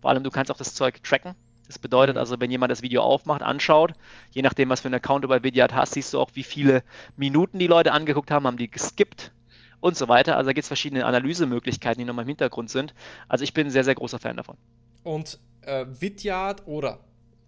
[0.00, 1.34] Vor allem, du kannst auch das Zeug tracken.
[1.66, 2.20] Das bedeutet mhm.
[2.20, 3.92] also, wenn jemand das Video aufmacht, anschaut,
[4.30, 6.82] je nachdem, was für einen Account du bei Vidyard hast, siehst du auch, wie viele
[7.16, 9.32] Minuten die Leute angeguckt haben, haben die geskippt
[9.80, 10.36] und so weiter.
[10.36, 12.94] Also da gibt es verschiedene Analysemöglichkeiten, die nochmal im Hintergrund sind.
[13.28, 14.56] Also ich bin ein sehr, sehr großer Fan davon.
[15.02, 17.00] Und äh, Vidyard oder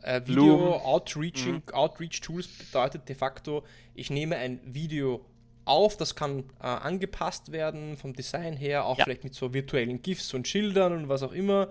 [0.06, 1.74] äh, Video Outreaching, mhm.
[1.74, 5.24] Outreach Tools bedeutet de facto, ich nehme ein Video
[5.64, 9.04] auf, das kann äh, angepasst werden vom Design her, auch ja.
[9.04, 11.68] vielleicht mit so virtuellen GIFs und Schildern und was auch immer.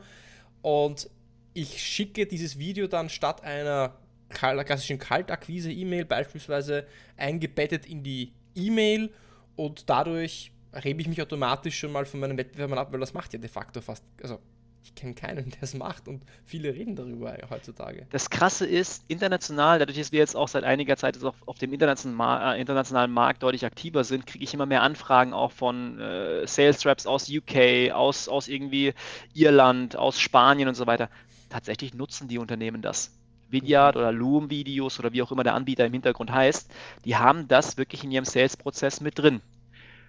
[0.61, 1.09] Und
[1.53, 3.95] ich schicke dieses Video dann statt einer
[4.29, 9.13] klassischen Kaltakquise-E-Mail beispielsweise eingebettet in die E-Mail
[9.55, 13.31] und dadurch rebe ich mich automatisch schon mal von meinen Wettbewerbern ab, weil das macht
[13.31, 14.39] ja de facto fast, also
[14.85, 18.05] ich kenne keinen, der es macht und viele reden darüber heutzutage.
[18.11, 21.73] Das Krasse ist, international, dadurch, dass wir jetzt auch seit einiger Zeit auf, auf dem
[21.73, 26.45] internationalen, äh, internationalen Markt deutlich aktiver sind, kriege ich immer mehr Anfragen auch von äh,
[26.45, 28.93] Sales Reps aus UK, aus, aus irgendwie
[29.33, 31.09] Irland, aus Spanien und so weiter.
[31.49, 33.11] Tatsächlich nutzen die Unternehmen das.
[33.49, 36.71] Vidyard oder Loom Videos oder wie auch immer der Anbieter im Hintergrund heißt,
[37.05, 39.41] die haben das wirklich in ihrem Sales-Prozess mit drin.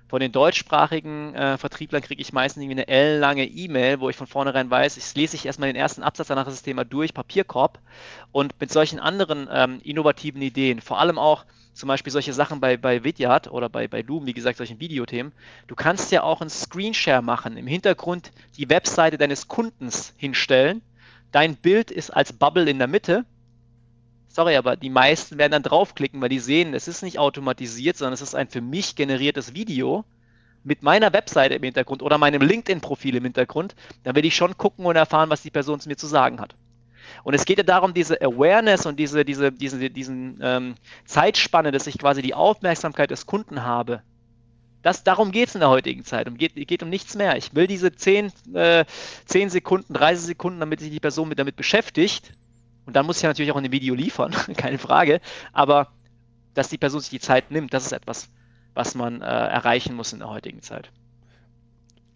[0.09, 4.29] Von den deutschsprachigen äh, Vertrieblern kriege ich meistens irgendwie eine ellenlange E-Mail, wo ich von
[4.29, 7.81] vornherein weiß, ich lese ich erstmal den ersten Absatz danach das Thema durch, Papierkorb.
[8.31, 12.77] Und mit solchen anderen ähm, innovativen Ideen, vor allem auch zum Beispiel solche Sachen bei,
[12.77, 15.33] bei Vidyard oder bei, bei Loom, wie gesagt, solchen Videothemen,
[15.67, 20.83] du kannst ja auch einen Screenshare machen, im Hintergrund die Webseite deines Kundens hinstellen.
[21.33, 23.25] Dein Bild ist als Bubble in der Mitte
[24.37, 28.13] sorry, aber die meisten werden dann draufklicken, weil die sehen, es ist nicht automatisiert, sondern
[28.13, 30.05] es ist ein für mich generiertes Video
[30.63, 33.75] mit meiner Webseite im Hintergrund oder meinem LinkedIn-Profil im Hintergrund.
[34.05, 36.55] Dann will ich schon gucken und erfahren, was die Person zu mir zu sagen hat.
[37.25, 40.75] Und es geht ja darum, diese Awareness und diese, diese, diese diesen ähm,
[41.07, 44.03] Zeitspanne, dass ich quasi die Aufmerksamkeit des Kunden habe.
[44.83, 46.29] Das, darum geht es in der heutigen Zeit.
[46.29, 47.37] Es geht, geht, um nichts mehr.
[47.37, 48.85] Ich will diese 10, äh,
[49.25, 52.33] 10 Sekunden, 30 Sekunden, damit sich die Person mit damit beschäftigt,
[52.87, 55.21] und dann muss ich ja natürlich auch in dem Video liefern, keine Frage.
[55.53, 55.93] Aber
[56.55, 58.31] dass die Person sich die Zeit nimmt, das ist etwas,
[58.75, 60.91] was man äh, erreichen muss in der heutigen Zeit.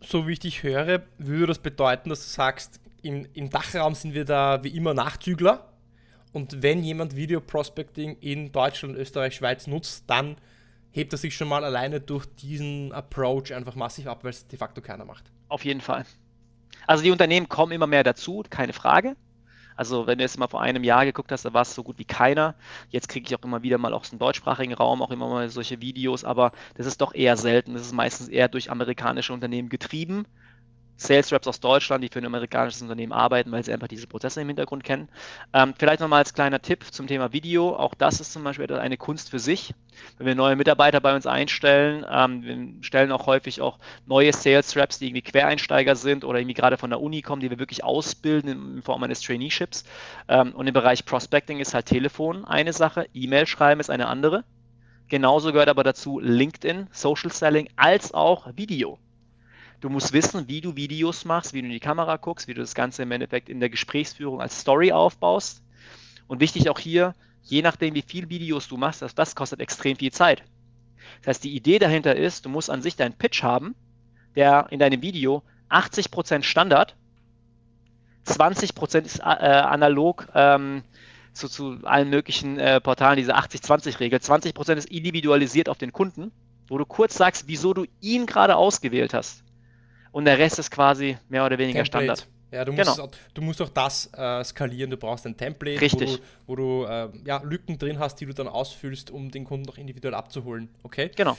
[0.01, 4.15] So wie ich dich höre, würde das bedeuten, dass du sagst, im, im Dachraum sind
[4.15, 5.73] wir da wie immer Nachzügler.
[6.33, 10.37] Und wenn jemand Video Prospecting in Deutschland, Österreich, Schweiz nutzt, dann
[10.93, 14.59] hebt er sich schon mal alleine durch diesen Approach einfach massiv ab, weil es de
[14.59, 15.25] facto keiner macht.
[15.49, 16.05] Auf jeden Fall.
[16.87, 19.17] Also die Unternehmen kommen immer mehr dazu, keine Frage.
[19.81, 21.99] Also wenn du jetzt mal vor einem Jahr geguckt hast, da war es so gut
[21.99, 22.55] wie keiner.
[22.91, 25.81] Jetzt kriege ich auch immer wieder mal aus dem deutschsprachigen Raum auch immer mal solche
[25.81, 27.73] Videos, aber das ist doch eher selten.
[27.73, 30.27] Das ist meistens eher durch amerikanische Unternehmen getrieben.
[31.01, 34.43] Sales Reps aus Deutschland, die für ein amerikanisches Unternehmen arbeiten, weil sie einfach diese Prozesse
[34.43, 35.09] im Hintergrund kennen.
[35.55, 37.75] Ähm, vielleicht nochmal als kleiner Tipp zum Thema Video.
[37.75, 39.75] Auch das ist zum Beispiel eine Kunst für sich.
[40.19, 44.77] Wenn wir neue Mitarbeiter bei uns einstellen, ähm, wir stellen auch häufig auch neue Sales
[44.77, 47.83] Reps, die irgendwie Quereinsteiger sind oder irgendwie gerade von der Uni kommen, die wir wirklich
[47.83, 49.85] ausbilden in Form eines Traineeships.
[50.29, 54.45] Ähm, und im Bereich Prospecting ist halt Telefon eine Sache, E-Mail schreiben ist eine andere.
[55.09, 58.99] Genauso gehört aber dazu LinkedIn, Social Selling als auch Video.
[59.81, 62.61] Du musst wissen, wie du Videos machst, wie du in die Kamera guckst, wie du
[62.61, 65.63] das Ganze im Endeffekt in der Gesprächsführung als Story aufbaust.
[66.27, 69.97] Und wichtig auch hier, je nachdem, wie viel Videos du machst, das, das kostet extrem
[69.97, 70.43] viel Zeit.
[71.21, 73.75] Das heißt, die Idee dahinter ist, du musst an sich deinen Pitch haben,
[74.37, 76.95] der in deinem Video 80% Standard,
[78.27, 80.83] 20% ist äh, analog ähm,
[81.33, 84.19] zu, zu, allen möglichen äh, Portalen, diese 80-20-Regel.
[84.19, 86.33] 20% ist individualisiert auf den Kunden,
[86.69, 89.43] wo du kurz sagst, wieso du ihn gerade ausgewählt hast
[90.13, 92.17] und der Rest ist quasi mehr oder weniger Template.
[92.17, 92.27] Standard.
[92.53, 93.05] Ja, du musst, genau.
[93.05, 94.91] auch, du musst auch das äh, skalieren.
[94.91, 96.21] Du brauchst ein Template, Richtig.
[96.47, 99.45] wo du, wo du äh, ja, Lücken drin hast, die du dann ausfüllst, um den
[99.45, 100.69] Kunden noch individuell abzuholen.
[100.83, 101.11] Okay?
[101.15, 101.37] Genau.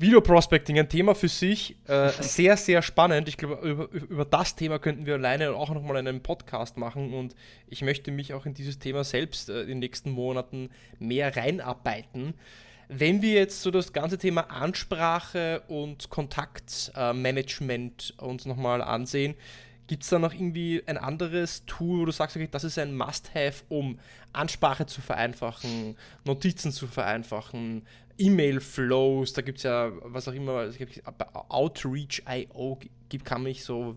[0.00, 3.28] Video Prospecting, ein Thema für sich, äh, sehr, sehr spannend.
[3.28, 7.34] Ich glaube, über, über das Thema könnten wir alleine auch nochmal einen Podcast machen und
[7.66, 12.34] ich möchte mich auch in dieses Thema selbst äh, in den nächsten Monaten mehr reinarbeiten.
[12.88, 19.34] Wenn wir jetzt so das ganze Thema Ansprache und Kontaktmanagement äh, uns nochmal ansehen,
[19.88, 22.96] gibt es da noch irgendwie ein anderes Tool, wo du sagst, okay, das ist ein
[22.96, 23.98] Must-Have, um
[24.32, 27.82] Ansprache zu vereinfachen, Notizen zu vereinfachen,
[28.18, 30.68] E-Mail-Flows, da gibt es ja, was auch immer,
[31.48, 32.78] Outreach.io
[33.08, 33.96] gibt, kann mich so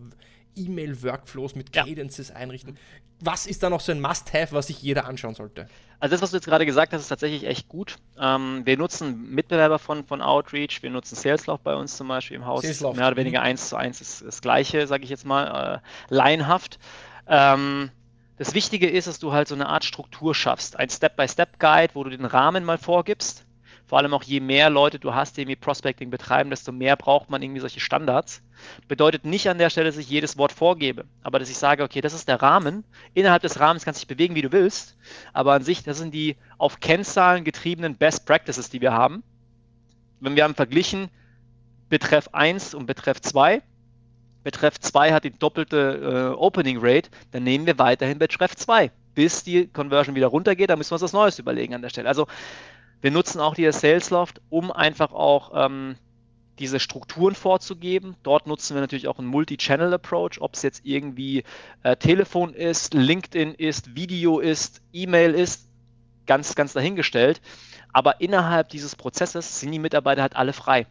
[0.54, 2.36] E-Mail-Workflows mit Cadences ja.
[2.36, 2.78] einrichten.
[3.24, 5.68] Was ist da noch so ein Must-Have, was sich jeder anschauen sollte?
[6.00, 7.96] Also das, was du jetzt gerade gesagt hast, ist tatsächlich echt gut.
[8.18, 12.46] Ähm, wir nutzen Mitbewerber von, von Outreach, wir nutzen Saleslauf bei uns zum Beispiel im
[12.46, 12.62] Haus.
[12.62, 12.96] Saleslauf.
[12.96, 13.46] Mehr oder weniger mhm.
[13.46, 16.80] eins zu eins ist das gleiche, sage ich jetzt mal, äh, laienhaft.
[17.28, 17.92] Ähm,
[18.38, 20.76] das Wichtige ist, dass du halt so eine Art Struktur schaffst.
[20.76, 23.44] Ein Step-by-Step-Guide, wo du den Rahmen mal vorgibst
[23.92, 27.28] vor allem auch je mehr Leute du hast, die irgendwie Prospecting betreiben, desto mehr braucht
[27.28, 28.40] man irgendwie solche Standards.
[28.88, 32.00] Bedeutet nicht an der Stelle, dass ich jedes Wort vorgebe, aber dass ich sage, okay,
[32.00, 32.84] das ist der Rahmen.
[33.12, 34.96] Innerhalb des Rahmens kannst du dich bewegen, wie du willst,
[35.34, 39.22] aber an sich, das sind die auf Kennzahlen getriebenen Best Practices, die wir haben.
[40.20, 41.10] Wenn wir haben verglichen
[41.90, 43.60] Betreff 1 und Betreff 2,
[44.42, 49.44] Betreff 2 hat die doppelte äh, Opening Rate, dann nehmen wir weiterhin Betreff 2 bis
[49.44, 52.08] die Conversion wieder runtergeht, dann müssen wir uns was Neues überlegen an der Stelle.
[52.08, 52.26] Also
[53.02, 55.96] wir nutzen auch die Salesloft, um einfach auch ähm,
[56.60, 58.14] diese Strukturen vorzugeben.
[58.22, 61.42] Dort nutzen wir natürlich auch einen Multi-Channel-Approach, ob es jetzt irgendwie
[61.82, 65.68] äh, Telefon ist, LinkedIn ist, Video ist, E-Mail ist,
[66.26, 67.42] ganz, ganz dahingestellt.
[67.92, 70.86] Aber innerhalb dieses Prozesses sind die Mitarbeiter halt alle frei.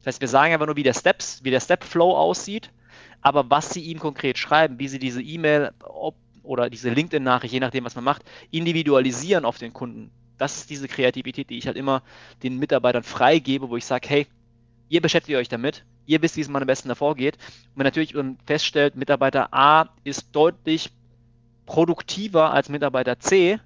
[0.00, 2.70] Das heißt, wir sagen einfach nur, wie der Steps, wie der Step-Flow aussieht,
[3.22, 5.72] aber was sie ihm konkret schreiben, wie sie diese E-Mail
[6.42, 10.88] oder diese LinkedIn-Nachricht, je nachdem, was man macht, individualisieren auf den Kunden das ist diese
[10.88, 12.02] Kreativität, die ich halt immer
[12.42, 14.26] den Mitarbeitern freigebe, wo ich sage, hey,
[14.88, 17.36] ihr beschäftigt euch damit, ihr wisst, wie es am besten davor geht.
[17.36, 18.14] Und wenn natürlich
[18.46, 20.90] feststellt, Mitarbeiter A ist deutlich
[21.66, 23.58] produktiver als Mitarbeiter C,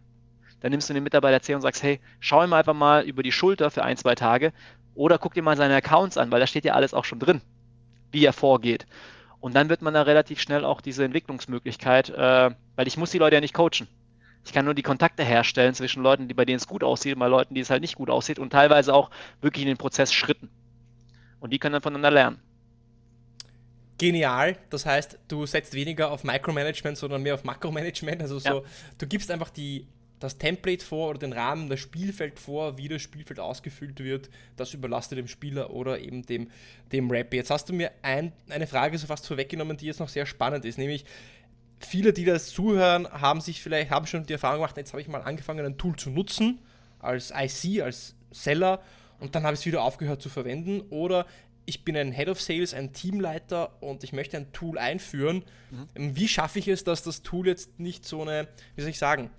[0.60, 3.32] dann nimmst du den Mitarbeiter C und sagst, hey, schau ihm einfach mal über die
[3.32, 4.52] Schulter für ein, zwei Tage
[4.94, 7.40] oder guck dir mal seine Accounts an, weil da steht ja alles auch schon drin,
[8.10, 8.86] wie er vorgeht.
[9.40, 13.18] Und dann wird man da relativ schnell auch diese Entwicklungsmöglichkeit, äh, weil ich muss die
[13.18, 13.88] Leute ja nicht coachen.
[14.44, 17.20] Ich kann nur die Kontakte herstellen zwischen Leuten, die bei denen es gut aussieht, und
[17.20, 19.10] bei Leuten, die es halt nicht gut aussieht und teilweise auch
[19.40, 20.48] wirklich in den Prozess schritten.
[21.40, 22.40] Und die können dann voneinander lernen.
[23.98, 28.22] Genial, das heißt, du setzt weniger auf Micromanagement, sondern mehr auf Makromanagement.
[28.22, 28.62] Also so, ja.
[28.96, 29.86] du gibst einfach die,
[30.20, 34.30] das Template vor oder den Rahmen, das Spielfeld vor, wie das Spielfeld ausgefüllt wird.
[34.56, 36.50] Das überlasst du dem Spieler oder eben dem,
[36.92, 37.34] dem Rap.
[37.34, 40.64] Jetzt hast du mir ein, eine Frage so fast vorweggenommen, die jetzt noch sehr spannend
[40.64, 41.04] ist, nämlich
[41.80, 45.08] viele, die das zuhören, haben sich vielleicht, haben schon die Erfahrung gemacht, jetzt habe ich
[45.08, 46.60] mal angefangen, ein Tool zu nutzen,
[47.00, 48.80] als IC, als Seller,
[49.20, 50.80] und dann habe ich es wieder aufgehört zu verwenden.
[50.90, 51.26] Oder
[51.66, 55.44] ich bin ein Head of Sales, ein Teamleiter und ich möchte ein Tool einführen.
[55.70, 56.16] Mhm.
[56.16, 59.30] Wie schaffe ich es, dass das Tool jetzt nicht so eine, wie soll ich sagen,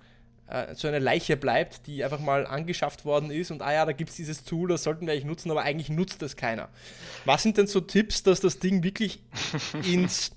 [0.46, 3.92] äh, so eine Leiche bleibt, die einfach mal angeschafft worden ist und ah ja, da
[3.92, 6.68] gibt es dieses Tool, das sollten wir eigentlich nutzen, aber eigentlich nutzt das keiner.
[7.24, 9.20] Was sind denn so Tipps, dass das Ding wirklich
[9.84, 10.32] ins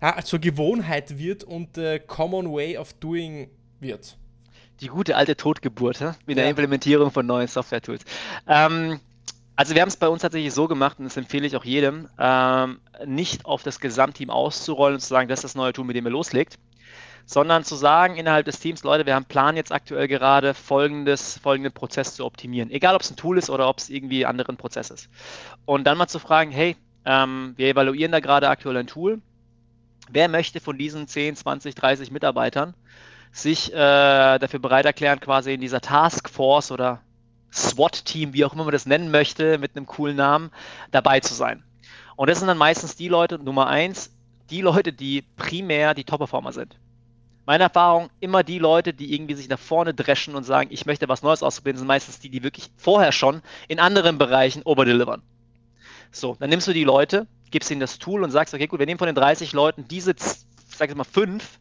[0.00, 4.16] ja, zur Gewohnheit wird und äh, Common Way of Doing wird.
[4.80, 6.42] Die gute alte Totgeburt mit ja.
[6.42, 8.04] der Implementierung von neuen Software-Tools.
[8.46, 9.00] Ähm,
[9.56, 12.08] also wir haben es bei uns tatsächlich so gemacht und das empfehle ich auch jedem,
[12.16, 15.96] ähm, nicht auf das Gesamtteam auszurollen und zu sagen, das ist das neue Tool, mit
[15.96, 16.60] dem ihr loslegt,
[17.26, 21.72] sondern zu sagen innerhalb des Teams, Leute, wir haben Plan jetzt aktuell gerade folgendes, folgenden
[21.72, 22.70] Prozess zu optimieren.
[22.70, 25.10] Egal, ob es ein Tool ist oder ob es irgendwie ein anderer Prozess ist.
[25.64, 29.20] Und dann mal zu fragen, hey, ähm, wir evaluieren da gerade aktuell ein Tool
[30.10, 32.74] Wer möchte von diesen 10, 20, 30 Mitarbeitern
[33.30, 33.76] sich äh,
[34.38, 37.00] dafür bereit erklären, quasi in dieser Taskforce oder
[37.52, 40.50] SWAT-Team, wie auch immer man das nennen möchte, mit einem coolen Namen,
[40.90, 41.62] dabei zu sein?
[42.16, 44.10] Und das sind dann meistens die Leute, Nummer eins,
[44.50, 46.76] die Leute, die primär die Top-Performer sind.
[47.46, 51.08] Meine Erfahrung, immer die Leute, die irgendwie sich nach vorne dreschen und sagen, ich möchte
[51.08, 55.22] was Neues ausprobieren, sind meistens die, die wirklich vorher schon in anderen Bereichen overdelivern.
[56.10, 58.86] So, dann nimmst du die Leute, gibst ihnen das Tool und sagst, okay, gut, wir
[58.86, 61.58] nehmen von den 30 Leuten diese, sag ich mal, fünf,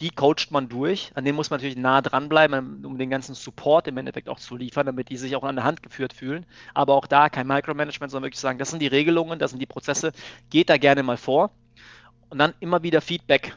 [0.00, 1.12] die coacht man durch.
[1.14, 4.56] An denen muss man natürlich nah dranbleiben, um den ganzen Support im Endeffekt auch zu
[4.56, 6.46] liefern, damit die sich auch an der Hand geführt fühlen.
[6.72, 9.66] Aber auch da kein Micromanagement, sondern wirklich sagen, das sind die Regelungen, das sind die
[9.66, 10.12] Prozesse,
[10.48, 11.50] geht da gerne mal vor.
[12.30, 13.54] Und dann immer wieder Feedback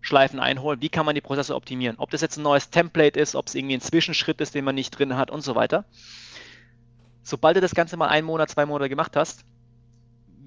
[0.00, 0.80] Schleifen einholen.
[0.80, 1.96] Wie kann man die Prozesse optimieren?
[1.98, 4.74] Ob das jetzt ein neues Template ist, ob es irgendwie ein Zwischenschritt ist, den man
[4.74, 5.84] nicht drin hat und so weiter.
[7.22, 9.44] Sobald du das Ganze mal einen Monat, zwei Monate gemacht hast,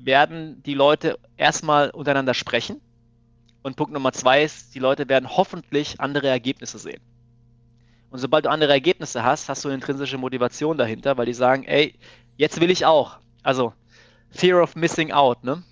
[0.05, 2.81] werden die Leute erstmal untereinander sprechen.
[3.61, 7.01] Und Punkt Nummer zwei ist, die Leute werden hoffentlich andere Ergebnisse sehen.
[8.09, 11.63] Und sobald du andere Ergebnisse hast, hast du eine intrinsische Motivation dahinter, weil die sagen,
[11.63, 11.95] ey,
[12.37, 13.17] jetzt will ich auch.
[13.41, 13.73] Also
[14.29, 15.63] Fear of Missing Out, ne?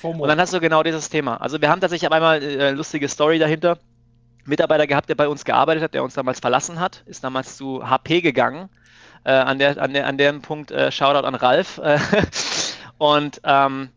[0.00, 0.22] FOMO.
[0.22, 1.36] Und dann hast du genau dieses Thema.
[1.36, 3.78] Also wir haben tatsächlich einmal äh, eine lustige Story dahinter.
[4.46, 7.88] Mitarbeiter gehabt, der bei uns gearbeitet hat, der uns damals verlassen hat, ist damals zu
[7.88, 8.70] HP gegangen
[9.22, 11.78] Äh, an, der, an, der, an dem Punkt äh, Shoutout an Ralf.
[13.00, 13.88] und ähm,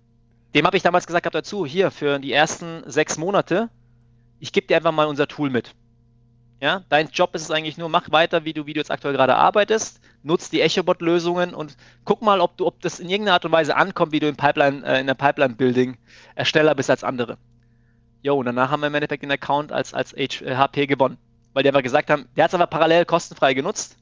[0.55, 3.69] dem habe ich damals gesagt, gehabt dazu, hier für die ersten sechs Monate,
[4.39, 5.75] ich gebe dir einfach mal unser Tool mit.
[6.61, 9.13] Ja, dein Job ist es eigentlich nur, mach weiter, wie du, wie du jetzt aktuell
[9.13, 11.75] gerade arbeitest, nutz die EchoBot-Lösungen und
[12.05, 14.37] guck mal, ob du, ob das in irgendeiner Art und Weise ankommt, wie du im
[14.37, 15.97] Pipeline, äh, in der Pipeline-Building
[16.35, 17.37] Ersteller bist als andere.
[18.21, 21.17] Jo, und danach haben wir im Endeffekt den Account als, als HP gewonnen.
[21.51, 23.97] Weil die einfach gesagt haben, der hat es aber parallel kostenfrei genutzt,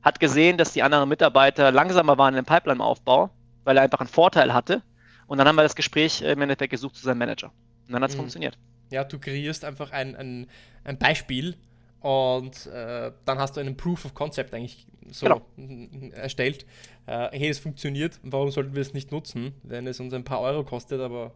[0.00, 3.30] hat gesehen, dass die anderen Mitarbeiter langsamer waren im Pipeline-Aufbau,
[3.68, 4.82] weil er einfach einen Vorteil hatte.
[5.26, 7.52] Und dann haben wir das Gespräch im Endeffekt gesucht zu seinem Manager.
[7.86, 8.20] Und dann hat es mhm.
[8.20, 8.58] funktioniert.
[8.90, 10.46] Ja, du kreierst einfach ein, ein,
[10.84, 11.54] ein Beispiel
[12.00, 15.42] und äh, dann hast du einen Proof of Concept eigentlich so genau.
[16.14, 16.64] erstellt.
[17.04, 20.40] Äh, hey, es funktioniert, warum sollten wir es nicht nutzen, wenn es uns ein paar
[20.40, 21.32] Euro kostet, aber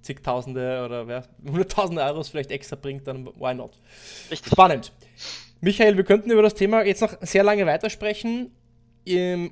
[0.00, 3.78] zigtausende oder ja, hunderttausende Euros vielleicht extra bringt, dann why not?
[4.30, 4.52] Richtig.
[4.52, 4.90] Spannend.
[5.60, 8.50] Michael, wir könnten über das Thema jetzt noch sehr lange weitersprechen,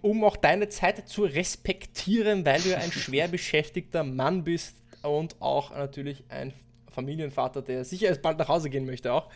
[0.03, 5.70] um auch deine Zeit zu respektieren, weil du ein schwer beschäftigter Mann bist und auch
[5.70, 6.53] natürlich ein
[6.90, 9.28] Familienvater, der sicher erst bald nach Hause gehen möchte auch,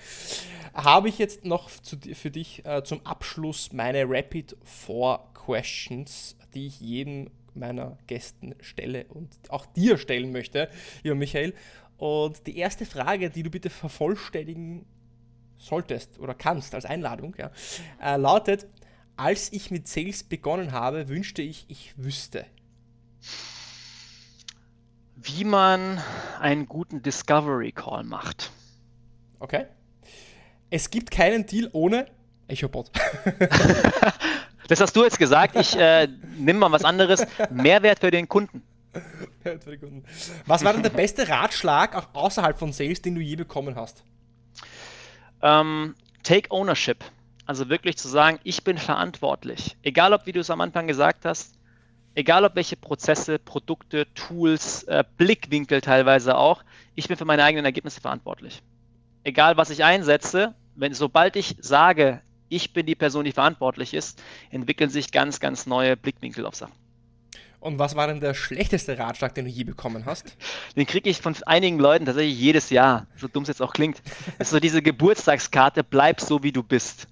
[0.74, 6.66] habe ich jetzt noch zu, für dich äh, zum Abschluss meine Rapid Four Questions, die
[6.66, 10.68] ich jedem meiner Gästen stelle und auch dir stellen möchte,
[11.02, 11.54] lieber Michael.
[11.96, 14.84] Und die erste Frage, die du bitte vervollständigen
[15.58, 17.50] solltest oder kannst als Einladung, ja,
[18.02, 18.66] äh, lautet,
[19.16, 22.46] als ich mit Sales begonnen habe, wünschte ich, ich wüsste.
[25.16, 26.02] Wie man
[26.40, 28.50] einen guten Discovery Call macht.
[29.38, 29.66] Okay.
[30.70, 32.06] Es gibt keinen Deal ohne
[32.48, 32.90] EchoBot.
[34.68, 35.56] Das hast du jetzt gesagt.
[35.56, 36.08] Ich äh,
[36.38, 37.26] nehme mal was anderes.
[37.50, 38.62] Mehrwert für den Kunden.
[39.44, 40.04] Mehrwert für den Kunden.
[40.46, 44.04] Was war denn der beste Ratschlag, auch außerhalb von Sales, den du je bekommen hast?
[45.42, 47.04] Ähm, take Ownership.
[47.47, 49.76] Also wirklich zu sagen, ich bin verantwortlich.
[49.82, 51.59] Egal, ob, wie du es am Anfang gesagt hast,
[52.14, 56.64] egal, ob welche Prozesse, Produkte, Tools, äh, Blickwinkel teilweise auch,
[56.95, 58.62] ich bin für meine eigenen Ergebnisse verantwortlich.
[59.24, 64.22] Egal, was ich einsetze, wenn, sobald ich sage, ich bin die Person, die verantwortlich ist,
[64.51, 66.72] entwickeln sich ganz, ganz neue Blickwinkel auf Sachen.
[67.61, 70.36] Und was war denn der schlechteste Ratschlag, den du je bekommen hast?
[70.76, 74.03] Den kriege ich von einigen Leuten tatsächlich jedes Jahr, so dumm es jetzt auch klingt.
[74.36, 77.09] Das ist so diese Geburtstagskarte, bleib so wie du bist.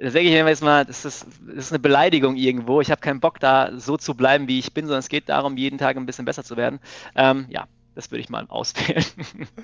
[0.00, 2.80] Da sage ich mir jetzt mal, das ist, das ist eine Beleidigung irgendwo.
[2.80, 5.56] Ich habe keinen Bock, da so zu bleiben, wie ich bin, sondern es geht darum,
[5.56, 6.78] jeden Tag ein bisschen besser zu werden.
[7.16, 9.04] Ähm, ja, das würde ich mal auswählen.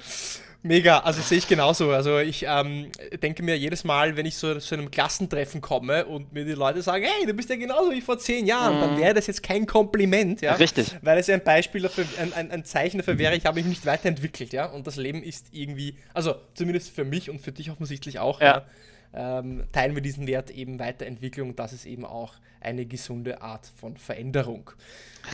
[0.62, 1.92] Mega, also sehe ich genauso.
[1.92, 2.90] Also ich ähm,
[3.22, 6.82] denke mir jedes Mal, wenn ich so zu einem Klassentreffen komme und mir die Leute
[6.82, 8.80] sagen, hey, du bist ja genauso wie vor zehn Jahren, mm.
[8.80, 10.54] dann wäre das jetzt kein Kompliment, ja.
[10.54, 10.96] Richtig.
[11.02, 13.66] Weil es ja ein Beispiel dafür, ein, ein, ein Zeichen dafür wäre, ich habe mich
[13.66, 14.66] nicht weiterentwickelt, ja.
[14.66, 18.46] Und das Leben ist irgendwie, also zumindest für mich und für dich offensichtlich auch, ja.
[18.46, 18.66] ja
[19.14, 21.56] ähm, teilen wir diesen Wert eben Weiterentwicklung.
[21.56, 24.70] Das ist eben auch eine gesunde Art von Veränderung.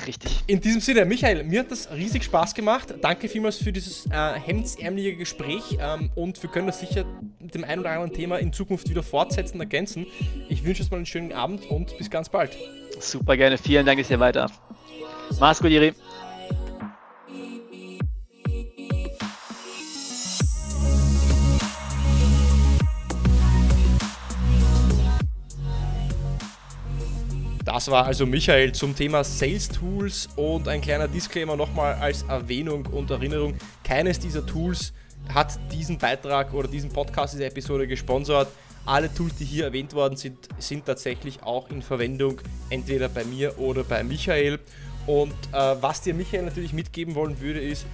[0.06, 0.44] Richtig.
[0.46, 2.94] In diesem Sinne, Michael, mir hat das riesig Spaß gemacht.
[3.00, 7.04] Danke vielmals für dieses äh, hemdsärmelige Gespräch ähm, und wir können das sicher
[7.40, 10.06] mit dem einen oder anderen Thema in Zukunft wieder fortsetzen, ergänzen.
[10.48, 12.56] Ich wünsche euch mal einen schönen Abend und bis ganz bald.
[13.00, 13.58] Super gerne.
[13.58, 14.50] Vielen Dank, dass ihr weiter.
[15.38, 15.94] Mach's gut, Iri.
[27.64, 32.86] Das war also Michael zum Thema Sales Tools und ein kleiner Disclaimer nochmal als Erwähnung
[32.86, 33.54] und Erinnerung.
[33.84, 34.94] Keines dieser Tools
[35.34, 38.48] hat diesen Beitrag oder diesen Podcast, diese Episode gesponsert.
[38.86, 42.40] Alle Tools, die hier erwähnt worden sind, sind tatsächlich auch in Verwendung,
[42.70, 44.58] entweder bei mir oder bei Michael.
[45.06, 47.84] Und äh, was dir Michael natürlich mitgeben wollen würde, ist,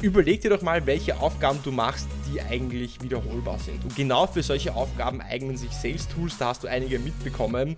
[0.00, 3.82] überleg dir doch mal, welche Aufgaben du machst, die eigentlich wiederholbar sind.
[3.82, 7.76] Und genau für solche Aufgaben eignen sich Sales Tools, da hast du einige mitbekommen.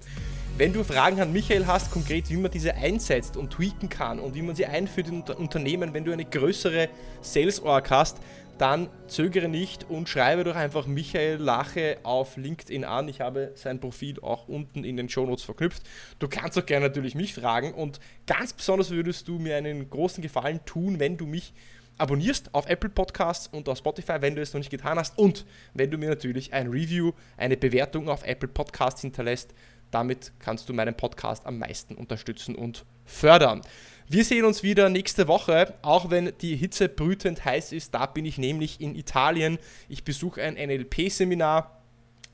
[0.58, 4.34] Wenn du Fragen an Michael hast, konkret wie man diese einsetzt und tweaken kann und
[4.34, 6.90] wie man sie einführt in Unternehmen, wenn du eine größere
[7.22, 8.18] Sales-Org hast,
[8.58, 13.08] dann zögere nicht und schreibe doch einfach Michael Lache auf LinkedIn an.
[13.08, 15.82] Ich habe sein Profil auch unten in den Shownotes verknüpft.
[16.18, 20.22] Du kannst auch gerne natürlich mich fragen und ganz besonders würdest du mir einen großen
[20.22, 21.54] Gefallen tun, wenn du mich
[21.98, 25.46] abonnierst auf Apple Podcasts und auf Spotify, wenn du es noch nicht getan hast und
[25.74, 29.54] wenn du mir natürlich ein Review, eine Bewertung auf Apple Podcasts hinterlässt.
[29.92, 33.60] Damit kannst du meinen Podcast am meisten unterstützen und fördern.
[34.08, 37.94] Wir sehen uns wieder nächste Woche, auch wenn die Hitze brütend heiß ist.
[37.94, 39.58] Da bin ich nämlich in Italien.
[39.88, 41.80] Ich besuche ein NLP-Seminar.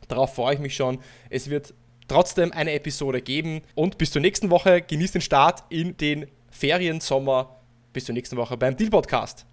[0.09, 0.99] Darauf freue ich mich schon.
[1.31, 1.75] Es wird
[2.09, 3.63] trotzdem eine Episode geben.
[3.75, 4.81] Und bis zur nächsten Woche.
[4.81, 7.61] Genießt den Start in den Feriensommer.
[7.93, 9.47] Bis zur nächsten Woche beim Deal Podcast.